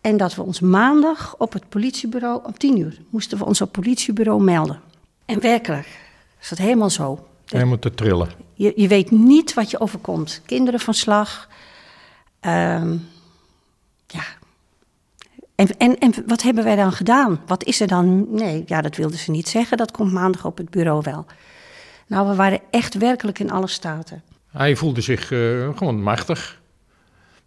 En 0.01 0.17
dat 0.17 0.35
we 0.35 0.41
ons 0.41 0.59
maandag 0.59 1.35
op 1.37 1.53
het 1.53 1.69
politiebureau, 1.69 2.45
om 2.45 2.57
tien 2.57 2.79
uur, 2.79 3.01
moesten 3.09 3.37
we 3.37 3.45
ons 3.45 3.61
op 3.61 3.73
het 3.73 3.83
politiebureau 3.83 4.43
melden. 4.43 4.79
En 5.25 5.41
werkelijk, 5.41 5.87
is 6.41 6.49
dat 6.49 6.57
helemaal 6.57 6.89
zo. 6.89 7.27
Helemaal 7.45 7.79
te 7.79 7.93
trillen. 7.93 8.29
Je, 8.53 8.73
je 8.75 8.87
weet 8.87 9.11
niet 9.11 9.53
wat 9.53 9.71
je 9.71 9.79
overkomt. 9.79 10.41
Kinderen 10.45 10.79
van 10.79 10.93
slag. 10.93 11.49
Ehm, 12.39 12.97
ja. 14.07 14.23
En, 15.55 15.77
en, 15.77 15.97
en 15.97 16.13
wat 16.25 16.41
hebben 16.41 16.63
wij 16.63 16.75
dan 16.75 16.91
gedaan? 16.91 17.39
Wat 17.45 17.63
is 17.63 17.81
er 17.81 17.87
dan? 17.87 18.35
Nee, 18.35 18.63
ja, 18.65 18.81
dat 18.81 18.95
wilden 18.95 19.19
ze 19.19 19.31
niet 19.31 19.49
zeggen. 19.49 19.77
Dat 19.77 19.91
komt 19.91 20.11
maandag 20.11 20.45
op 20.45 20.57
het 20.57 20.69
bureau 20.69 21.01
wel. 21.03 21.25
Nou, 22.07 22.29
we 22.29 22.35
waren 22.35 22.59
echt 22.69 22.97
werkelijk 22.97 23.39
in 23.39 23.51
alle 23.51 23.67
staten. 23.67 24.23
Hij 24.47 24.75
voelde 24.75 25.01
zich 25.01 25.31
eh, 25.31 25.77
gewoon 25.77 26.01
machtig. 26.01 26.61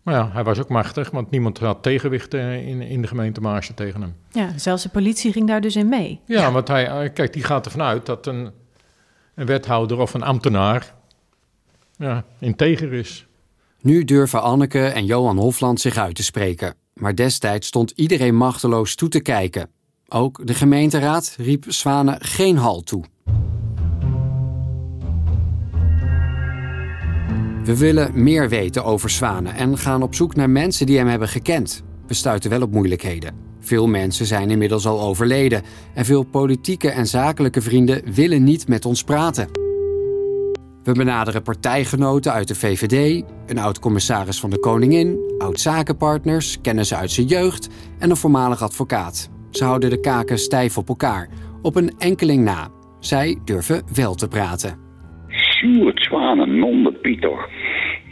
Maar 0.03 0.15
ja, 0.15 0.31
hij 0.33 0.45
was 0.45 0.59
ook 0.59 0.69
machtig, 0.69 1.11
want 1.11 1.31
niemand 1.31 1.59
had 1.59 1.83
tegenwicht 1.83 2.35
eh, 2.35 2.67
in, 2.69 2.83
in 2.83 3.03
de 3.03 3.09
gemeente 3.09 3.41
Maarsen 3.41 3.75
tegen 3.75 4.01
hem. 4.01 4.15
Ja, 4.31 4.59
zelfs 4.59 4.83
de 4.83 4.89
politie 4.89 5.33
ging 5.33 5.47
daar 5.47 5.61
dus 5.61 5.77
in 5.77 5.89
mee. 5.89 6.21
Ja, 6.25 6.53
want 6.53 6.69
hij, 6.69 6.87
eh, 6.87 7.13
kijk, 7.15 7.33
die 7.33 7.45
gaat 7.45 7.65
ervan 7.65 7.83
uit 7.83 8.07
dat 8.07 8.27
een, 8.27 8.51
een 9.35 9.47
wethouder 9.47 9.99
of 9.99 10.15
een 10.15 10.23
ambtenaar 10.23 10.95
ja, 11.97 12.25
integer 12.39 12.93
is. 12.93 13.27
Nu 13.81 14.05
durven 14.05 14.43
Anneke 14.43 14.87
en 14.87 15.05
Johan 15.05 15.39
Hofland 15.39 15.81
zich 15.81 15.97
uit 15.97 16.15
te 16.15 16.23
spreken. 16.23 16.75
Maar 16.95 17.15
destijds 17.15 17.67
stond 17.67 17.91
iedereen 17.91 18.37
machteloos 18.37 18.95
toe 18.95 19.09
te 19.09 19.21
kijken. 19.21 19.71
Ook 20.09 20.47
de 20.47 20.55
gemeenteraad 20.55 21.35
riep 21.39 21.65
Zwanen 21.69 22.21
geen 22.21 22.57
hal 22.57 22.81
toe. 22.81 23.05
We 27.65 27.77
willen 27.77 28.23
meer 28.23 28.49
weten 28.49 28.85
over 28.85 29.11
Zwanen 29.11 29.55
en 29.55 29.79
gaan 29.79 30.03
op 30.03 30.15
zoek 30.15 30.35
naar 30.35 30.51
mensen 30.51 30.87
die 30.87 30.99
hem 30.99 31.07
hebben 31.07 31.29
gekend. 31.29 31.83
We 32.07 32.15
stuiten 32.15 32.51
wel 32.51 32.63
op 32.63 32.73
moeilijkheden. 32.73 33.35
Veel 33.61 33.87
mensen 33.87 34.27
zijn 34.27 34.51
inmiddels 34.51 34.87
al 34.87 35.01
overleden 35.01 35.63
en 35.95 36.05
veel 36.05 36.23
politieke 36.23 36.91
en 36.91 37.07
zakelijke 37.07 37.61
vrienden 37.61 38.13
willen 38.13 38.45
niet 38.45 38.69
met 38.69 38.85
ons 38.85 39.05
praten. 39.05 39.49
We 40.83 40.93
benaderen 40.93 41.43
partijgenoten 41.43 42.33
uit 42.33 42.49
de 42.49 42.55
VVD, 42.55 43.25
een 43.47 43.59
oud-commissaris 43.59 44.41
van 44.41 44.51
de 44.51 44.59
Koningin, 44.59 45.35
oud-zakenpartners, 45.39 46.61
kennissen 46.61 46.97
uit 46.97 47.11
zijn 47.11 47.27
jeugd 47.27 47.69
en 47.99 48.11
een 48.11 48.17
voormalig 48.17 48.63
advocaat. 48.63 49.29
Ze 49.51 49.65
houden 49.65 49.91
de 49.91 50.01
kaken 50.01 50.39
stijf 50.39 50.79
op 50.79 50.89
elkaar, 50.89 51.29
op 51.63 51.77
een 51.77 51.99
enkeling 51.99 52.45
na. 52.45 52.71
Zij 53.01 53.39
durven 53.45 53.83
wel 53.95 54.15
te 54.15 54.29
praten. 54.29 54.90
Sjoerd 55.61 56.03
Zwanen, 56.03 56.59
non 56.59 56.83
de 56.83 56.93
Pieter. 56.93 57.49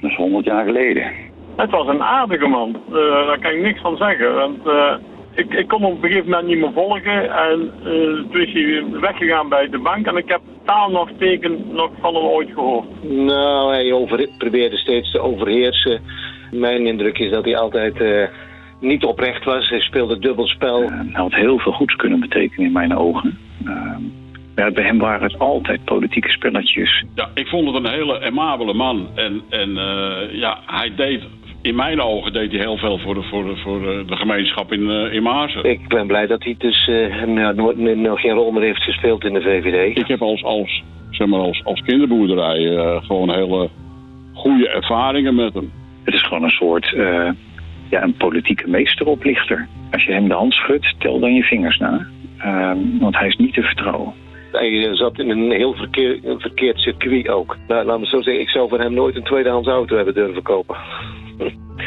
Dat 0.00 0.10
is 0.10 0.16
100 0.16 0.44
jaar 0.44 0.64
geleden. 0.64 1.12
Het 1.56 1.70
was 1.70 1.86
een 1.86 2.02
aardige 2.02 2.46
man, 2.46 2.76
Eh, 2.88 3.26
daar 3.26 3.38
kan 3.38 3.50
ik 3.50 3.62
niks 3.62 3.80
van 3.80 3.96
zeggen. 3.96 4.34
Want, 4.34 4.66
eh, 4.66 4.94
ik, 5.34 5.54
ik 5.54 5.68
kon 5.68 5.82
hem 5.82 5.90
op 5.92 6.02
een 6.02 6.08
gegeven 6.08 6.30
moment 6.30 6.48
niet 6.48 6.58
meer 6.58 6.72
volgen 6.72 7.30
en 7.30 7.72
eh, 7.84 8.30
toen 8.30 8.40
is 8.40 8.52
hij 8.52 8.84
weggegaan 9.00 9.48
bij 9.48 9.68
de 9.68 9.78
bank 9.78 10.06
en 10.06 10.16
ik 10.16 10.28
heb 10.28 10.40
taal 10.64 10.90
nog 10.90 11.10
teken 11.18 11.64
nog 11.72 11.90
van 12.00 12.14
hem 12.14 12.24
ooit 12.24 12.50
gehoord. 12.54 12.86
Nou, 13.02 13.72
hij 13.72 13.92
over, 13.92 14.28
probeerde 14.38 14.76
steeds 14.76 15.10
te 15.10 15.20
overheersen. 15.20 16.00
Mijn 16.50 16.86
indruk 16.86 17.18
is 17.18 17.30
dat 17.30 17.44
hij 17.44 17.56
altijd 17.56 18.00
eh, 18.00 18.28
niet 18.80 19.04
oprecht 19.04 19.44
was. 19.44 19.68
Hij 19.68 19.80
speelde 19.80 20.18
dubbelspel. 20.18 20.80
Hij 20.80 21.10
had 21.12 21.34
heel 21.34 21.58
veel 21.58 21.72
goeds 21.72 21.96
kunnen 21.96 22.20
betekenen 22.20 22.66
in 22.66 22.72
mijn 22.72 22.96
ogen. 22.96 23.38
Ja, 24.58 24.70
bij 24.70 24.84
hem 24.84 24.98
waren 24.98 25.22
het 25.22 25.38
altijd 25.38 25.84
politieke 25.84 26.30
spelletjes. 26.30 27.04
Ja, 27.14 27.30
ik 27.34 27.46
vond 27.46 27.66
het 27.66 27.84
een 27.84 27.90
hele 27.92 28.20
amabele 28.20 28.74
man. 28.74 29.08
En, 29.14 29.42
en 29.48 29.78
eh, 29.78 30.34
ja, 30.34 30.58
hij 30.66 30.92
deed, 30.96 31.22
in 31.62 31.74
mijn 31.74 32.00
ogen 32.00 32.32
deed 32.32 32.50
hij 32.50 32.60
heel 32.60 32.76
veel 32.76 32.98
voor 32.98 33.14
de, 33.14 33.22
voor 33.22 33.44
de, 33.44 33.56
voor 33.56 33.80
de, 34.06 34.16
gemeenschap 34.16 34.72
in, 34.72 34.90
eh, 34.90 35.12
in 35.12 35.22
Maarsen. 35.22 35.64
Ik 35.64 35.88
ben 35.88 36.06
blij 36.06 36.26
dat 36.26 36.44
hij 36.44 36.54
dus 36.58 36.88
eh, 36.88 37.24
nou, 37.24 37.96
nog 37.96 38.20
geen 38.20 38.32
rol 38.32 38.50
meer 38.50 38.62
heeft 38.62 38.82
gespeeld 38.82 39.24
in 39.24 39.34
de 39.34 39.40
VVD. 39.40 39.96
Ik 39.96 40.06
heb 40.06 40.22
als, 40.22 40.44
als, 40.44 40.82
zeg 41.10 41.26
maar 41.26 41.40
als, 41.40 41.64
als 41.64 41.80
kinderboerderij 41.80 42.76
eh, 42.76 43.04
gewoon 43.04 43.34
hele 43.34 43.68
goede 44.34 44.68
ervaringen 44.68 45.34
met 45.34 45.54
hem. 45.54 45.72
Het 46.04 46.14
is 46.14 46.22
gewoon 46.22 46.42
een 46.42 46.50
soort 46.50 46.94
eh, 46.94 47.30
ja, 47.90 48.02
een 48.02 48.16
politieke 48.16 48.68
meesteroplichter. 48.68 49.68
Als 49.90 50.04
je 50.04 50.12
hem 50.12 50.28
de 50.28 50.34
hand 50.34 50.52
schudt, 50.52 50.94
tel 50.98 51.20
dan 51.20 51.34
je 51.34 51.42
vingers 51.42 51.78
na. 51.78 52.06
Ehm, 52.38 52.78
want 53.00 53.18
hij 53.18 53.28
is 53.28 53.36
niet 53.36 53.54
te 53.54 53.62
vertrouwen. 53.62 54.12
Hij 54.52 54.88
eh, 54.88 54.94
zat 54.94 55.18
in 55.18 55.30
een 55.30 55.50
heel 55.50 55.74
verkeer, 55.74 56.24
een 56.24 56.40
verkeerd 56.40 56.78
circuit 56.78 57.28
ook. 57.28 57.56
Nou, 57.68 57.86
laat 57.86 57.98
me 57.98 58.06
zo 58.06 58.22
zeggen, 58.22 58.42
ik 58.42 58.48
zou 58.48 58.68
van 58.68 58.80
hem 58.80 58.94
nooit 58.94 59.16
een 59.16 59.24
tweedehands 59.24 59.68
auto 59.68 59.96
hebben 59.96 60.14
durven 60.14 60.42
kopen. 60.42 60.76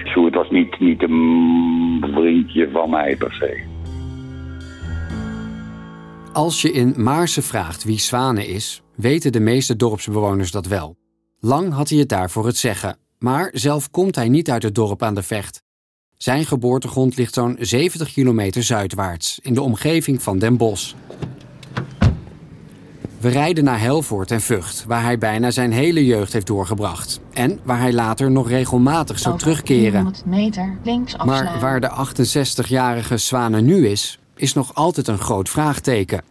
Sjoerd 0.05 0.35
was 0.35 0.49
niet, 0.49 0.79
niet 0.79 1.03
een 1.03 2.05
vriendje 2.13 2.69
van 2.71 2.89
mij 2.89 3.15
per 3.15 3.33
se. 3.33 3.69
Als 6.33 6.61
je 6.61 6.71
in 6.71 6.93
Maarsen 6.97 7.43
vraagt 7.43 7.83
wie 7.83 7.99
Zwanen 7.99 8.47
is, 8.47 8.81
weten 8.95 9.31
de 9.31 9.39
meeste 9.39 9.75
dorpsbewoners 9.75 10.51
dat 10.51 10.67
wel. 10.67 10.95
Lang 11.39 11.73
had 11.73 11.89
hij 11.89 11.99
het 11.99 12.09
daarvoor 12.09 12.45
het 12.45 12.57
zeggen, 12.57 12.97
maar 13.19 13.49
zelf 13.53 13.89
komt 13.89 14.15
hij 14.15 14.29
niet 14.29 14.49
uit 14.49 14.63
het 14.63 14.75
dorp 14.75 15.03
aan 15.03 15.15
de 15.15 15.23
Vecht. 15.23 15.63
Zijn 16.17 16.45
geboortegrond 16.45 17.17
ligt 17.17 17.33
zo'n 17.33 17.57
70 17.59 18.13
kilometer 18.13 18.63
zuidwaarts, 18.63 19.39
in 19.39 19.53
de 19.53 19.61
omgeving 19.61 20.21
van 20.21 20.39
Den 20.39 20.57
Bosch. 20.57 20.93
We 23.21 23.29
rijden 23.29 23.63
naar 23.63 23.79
Helvoort 23.79 24.31
en 24.31 24.41
Vught, 24.41 24.83
waar 24.87 25.03
hij 25.03 25.17
bijna 25.17 25.51
zijn 25.51 25.71
hele 25.71 26.05
jeugd 26.05 26.33
heeft 26.33 26.47
doorgebracht. 26.47 27.19
En 27.33 27.59
waar 27.63 27.79
hij 27.79 27.93
later 27.93 28.31
nog 28.31 28.49
regelmatig 28.49 29.19
zou 29.19 29.37
terugkeren. 29.37 30.13
meter 30.25 30.77
links 30.83 31.15
Maar 31.25 31.59
waar 31.59 31.79
de 31.79 31.89
68-jarige 31.89 33.17
Zwanen 33.17 33.65
nu 33.65 33.87
is, 33.87 34.19
is 34.35 34.53
nog 34.53 34.75
altijd 34.75 35.07
een 35.07 35.17
groot 35.17 35.49
vraagteken. 35.49 36.21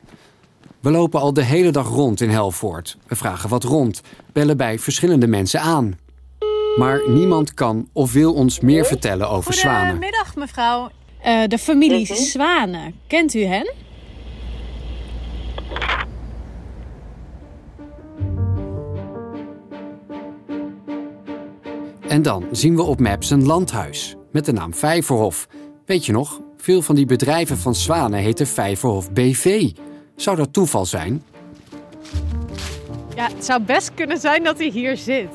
We 0.81 0.91
lopen 0.91 1.21
al 1.21 1.33
de 1.33 1.45
hele 1.45 1.71
dag 1.71 1.89
rond 1.89 2.21
in 2.21 2.31
Helvoort. 2.31 2.97
We 3.07 3.17
vragen 3.17 3.49
wat 3.49 3.65
rond, 3.65 4.01
bellen 4.33 4.57
bij 4.57 4.79
verschillende 4.79 5.27
mensen 5.27 5.61
aan. 5.61 5.99
Maar 6.77 7.01
niemand 7.09 7.55
kan 7.55 7.89
of 7.93 8.13
wil 8.13 8.35
ons 8.35 8.61
meer 8.61 8.85
vertellen 8.85 9.29
over 9.29 9.53
Zwanen. 9.53 9.91
Goedemiddag, 9.91 10.37
mevrouw. 10.37 10.91
Eh, 11.23 11.43
de 11.47 11.59
familie 11.59 12.15
Zwanen. 12.15 12.95
Kent 13.07 13.35
u 13.35 13.45
hen? 13.45 13.73
En 22.11 22.23
dan 22.23 22.45
zien 22.53 22.77
we 22.77 22.83
op 22.83 23.01
Maps 23.01 23.31
een 23.31 23.47
landhuis 23.47 24.17
met 24.33 24.45
de 24.45 24.53
naam 24.53 24.75
Vijverhof. 24.75 25.49
Weet 25.87 26.07
je 26.07 26.13
nog, 26.13 26.41
veel 26.57 26.83
van 26.83 26.95
die 26.95 27.07
bedrijven 27.07 27.59
van 27.59 27.75
Zwanen 27.75 28.19
heten 28.19 28.47
Vijverhof 28.47 29.13
BV. 29.13 29.71
Zou 30.17 30.37
dat 30.37 30.53
toeval 30.53 30.87
zijn? 30.87 31.25
Ja, 33.15 33.29
het 33.35 33.45
zou 33.45 33.63
best 33.63 33.95
kunnen 33.95 34.19
zijn 34.19 34.45
dat 34.45 34.59
hij 34.59 34.69
hier 34.69 34.97
zit. 34.97 35.29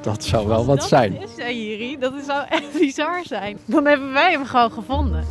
Dat 0.00 0.24
zou 0.24 0.46
wel 0.46 0.64
wat 0.64 0.78
dat 0.78 0.88
zijn. 0.88 1.22
is 1.22 1.30
hij, 1.36 1.56
Jiri. 1.56 1.98
Dat 1.98 2.12
zou 2.26 2.46
echt 2.48 2.78
bizar 2.78 3.22
zijn. 3.24 3.58
Dan 3.64 3.86
hebben 3.86 4.12
wij 4.12 4.32
hem 4.32 4.44
gewoon 4.44 4.72
gevonden. 4.72 5.24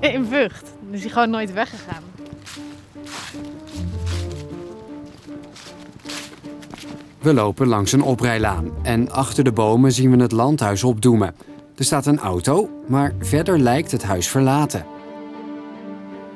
In 0.00 0.24
Vught. 0.24 0.64
Dan 0.84 0.94
is 0.94 1.00
hij 1.00 1.10
gewoon 1.10 1.30
nooit 1.30 1.52
weggegaan. 1.52 2.02
We 7.28 7.34
lopen 7.34 7.66
langs 7.66 7.92
een 7.92 8.02
oprijlaan 8.02 8.70
en 8.82 9.10
achter 9.10 9.44
de 9.44 9.52
bomen 9.52 9.92
zien 9.92 10.10
we 10.10 10.22
het 10.22 10.32
landhuis 10.32 10.84
opdoemen. 10.84 11.34
Er 11.76 11.84
staat 11.84 12.06
een 12.06 12.18
auto, 12.18 12.68
maar 12.86 13.12
verder 13.20 13.58
lijkt 13.58 13.90
het 13.90 14.02
huis 14.02 14.28
verlaten. 14.28 14.86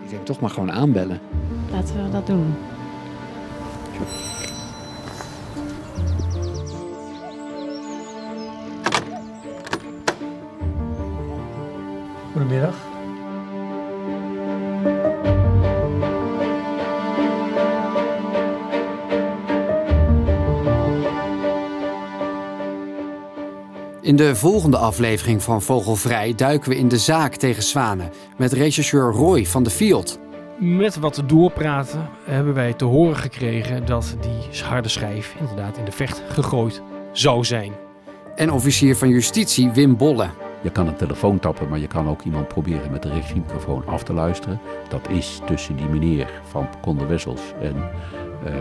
Ik 0.05 0.11
denk 0.11 0.26
toch 0.26 0.40
maar 0.40 0.50
gewoon 0.50 0.72
aanbellen. 0.72 1.20
Laten 1.70 2.05
we 2.05 2.11
dat 2.11 2.26
doen. 2.26 2.55
De 24.28 24.35
volgende 24.37 24.76
aflevering 24.76 25.42
van 25.42 25.62
Vogelvrij 25.62 26.35
duiken 26.35 26.70
we 26.70 26.76
in 26.76 26.88
de 26.88 26.98
zaak 26.98 27.35
tegen 27.35 27.62
zwanen 27.62 28.11
met 28.37 28.52
rechercheur 28.52 29.12
Roy 29.12 29.46
van 29.46 29.62
de 29.62 29.70
Field. 29.70 30.18
Met 30.58 30.98
wat 30.98 31.22
doorpraten 31.26 32.08
hebben 32.24 32.54
wij 32.54 32.72
te 32.72 32.85
horen 32.85 33.16
gekregen 33.16 33.87
dat 33.87 34.16
die 34.20 34.62
harde 34.62 34.88
schijf 34.88 35.35
inderdaad 35.40 35.76
in 35.76 35.85
de 35.85 35.92
vecht 35.92 36.22
gegooid 36.28 36.82
zou 37.12 37.44
zijn. 37.44 37.72
En 38.37 38.52
officier 38.52 38.96
van 38.96 39.08
justitie 39.08 39.70
Wim 39.70 39.96
Bolle. 39.96 40.28
Je 40.62 40.70
kan 40.70 40.87
een 40.87 40.96
telefoon 40.96 41.38
tappen, 41.38 41.68
maar 41.68 41.78
je 41.78 41.87
kan 41.87 42.08
ook 42.08 42.22
iemand 42.22 42.48
proberen 42.48 42.90
met 42.90 43.02
de 43.02 43.12
regiemicrofoon 43.12 43.87
af 43.87 44.02
te 44.02 44.12
luisteren. 44.12 44.61
Dat 44.88 45.08
is 45.08 45.40
tussen 45.46 45.76
die 45.76 45.88
meneer 45.88 46.30
van 46.50 46.68
Conde 46.80 47.06
Wessels 47.06 47.42
en 47.61 47.76
uh, 48.46 48.52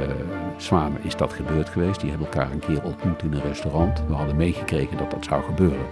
Zwamen 0.62 1.04
is 1.04 1.16
dat 1.16 1.34
gebeurd 1.34 1.70
geweest. 1.70 2.00
Die 2.00 2.10
hebben 2.10 2.28
elkaar 2.28 2.52
een 2.52 2.60
keer 2.60 2.84
ontmoet 2.84 3.22
in 3.24 3.34
een 3.34 3.42
restaurant. 3.42 4.04
We 4.08 4.14
hadden 4.14 4.36
meegekregen 4.36 4.98
dat 4.98 5.12
dat 5.12 5.26
zou 5.26 5.44
gebeuren. 5.44 5.86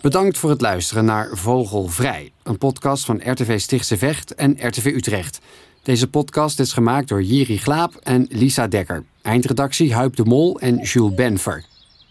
Bedankt 0.00 0.38
voor 0.38 0.50
het 0.50 0.60
luisteren 0.60 1.04
naar 1.04 1.28
Vogelvrij, 1.32 2.32
een 2.42 2.58
podcast 2.58 3.04
van 3.04 3.20
RTV 3.24 3.60
Stichtse 3.60 3.96
Vecht 3.96 4.34
en 4.34 4.56
RTV 4.60 4.84
Utrecht. 4.84 5.38
Deze 5.82 6.08
podcast 6.10 6.60
is 6.60 6.72
gemaakt 6.72 7.08
door 7.08 7.22
Jiri 7.22 7.58
Glaap 7.58 7.94
en 8.02 8.26
Lisa 8.30 8.66
Dekker. 8.66 9.04
Eindredactie 9.22 9.94
Huip 9.94 10.16
de 10.16 10.24
Mol 10.24 10.60
en 10.60 10.76
Jules 10.76 11.14
Benver. 11.14 11.64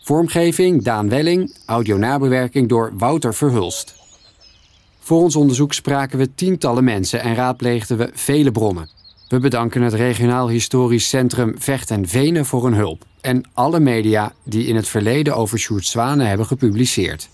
Vormgeving 0.03 0.83
Daan 0.83 1.09
Welling, 1.09 1.57
audio-nabewerking 1.65 2.69
door 2.69 2.91
Wouter 2.97 3.33
Verhulst. 3.33 4.04
Voor 5.05 5.21
ons 5.21 5.35
onderzoek 5.35 5.73
spraken 5.73 6.17
we 6.17 6.35
tientallen 6.35 6.83
mensen 6.83 7.21
en 7.21 7.35
raadpleegden 7.35 7.97
we 7.97 8.09
vele 8.13 8.51
bronnen. 8.51 8.89
We 9.27 9.39
bedanken 9.39 9.81
het 9.81 9.93
Regionaal 9.93 10.49
Historisch 10.49 11.09
Centrum 11.09 11.55
Vecht 11.57 11.91
en 11.91 12.07
Venen 12.07 12.45
voor 12.45 12.63
hun 12.63 12.73
hulp. 12.73 13.05
En 13.21 13.43
alle 13.53 13.79
media 13.79 14.33
die 14.43 14.67
in 14.67 14.75
het 14.75 14.87
verleden 14.87 15.35
over 15.35 15.59
Sjoerd 15.59 15.85
Zwanen 15.85 16.27
hebben 16.27 16.45
gepubliceerd. 16.45 17.29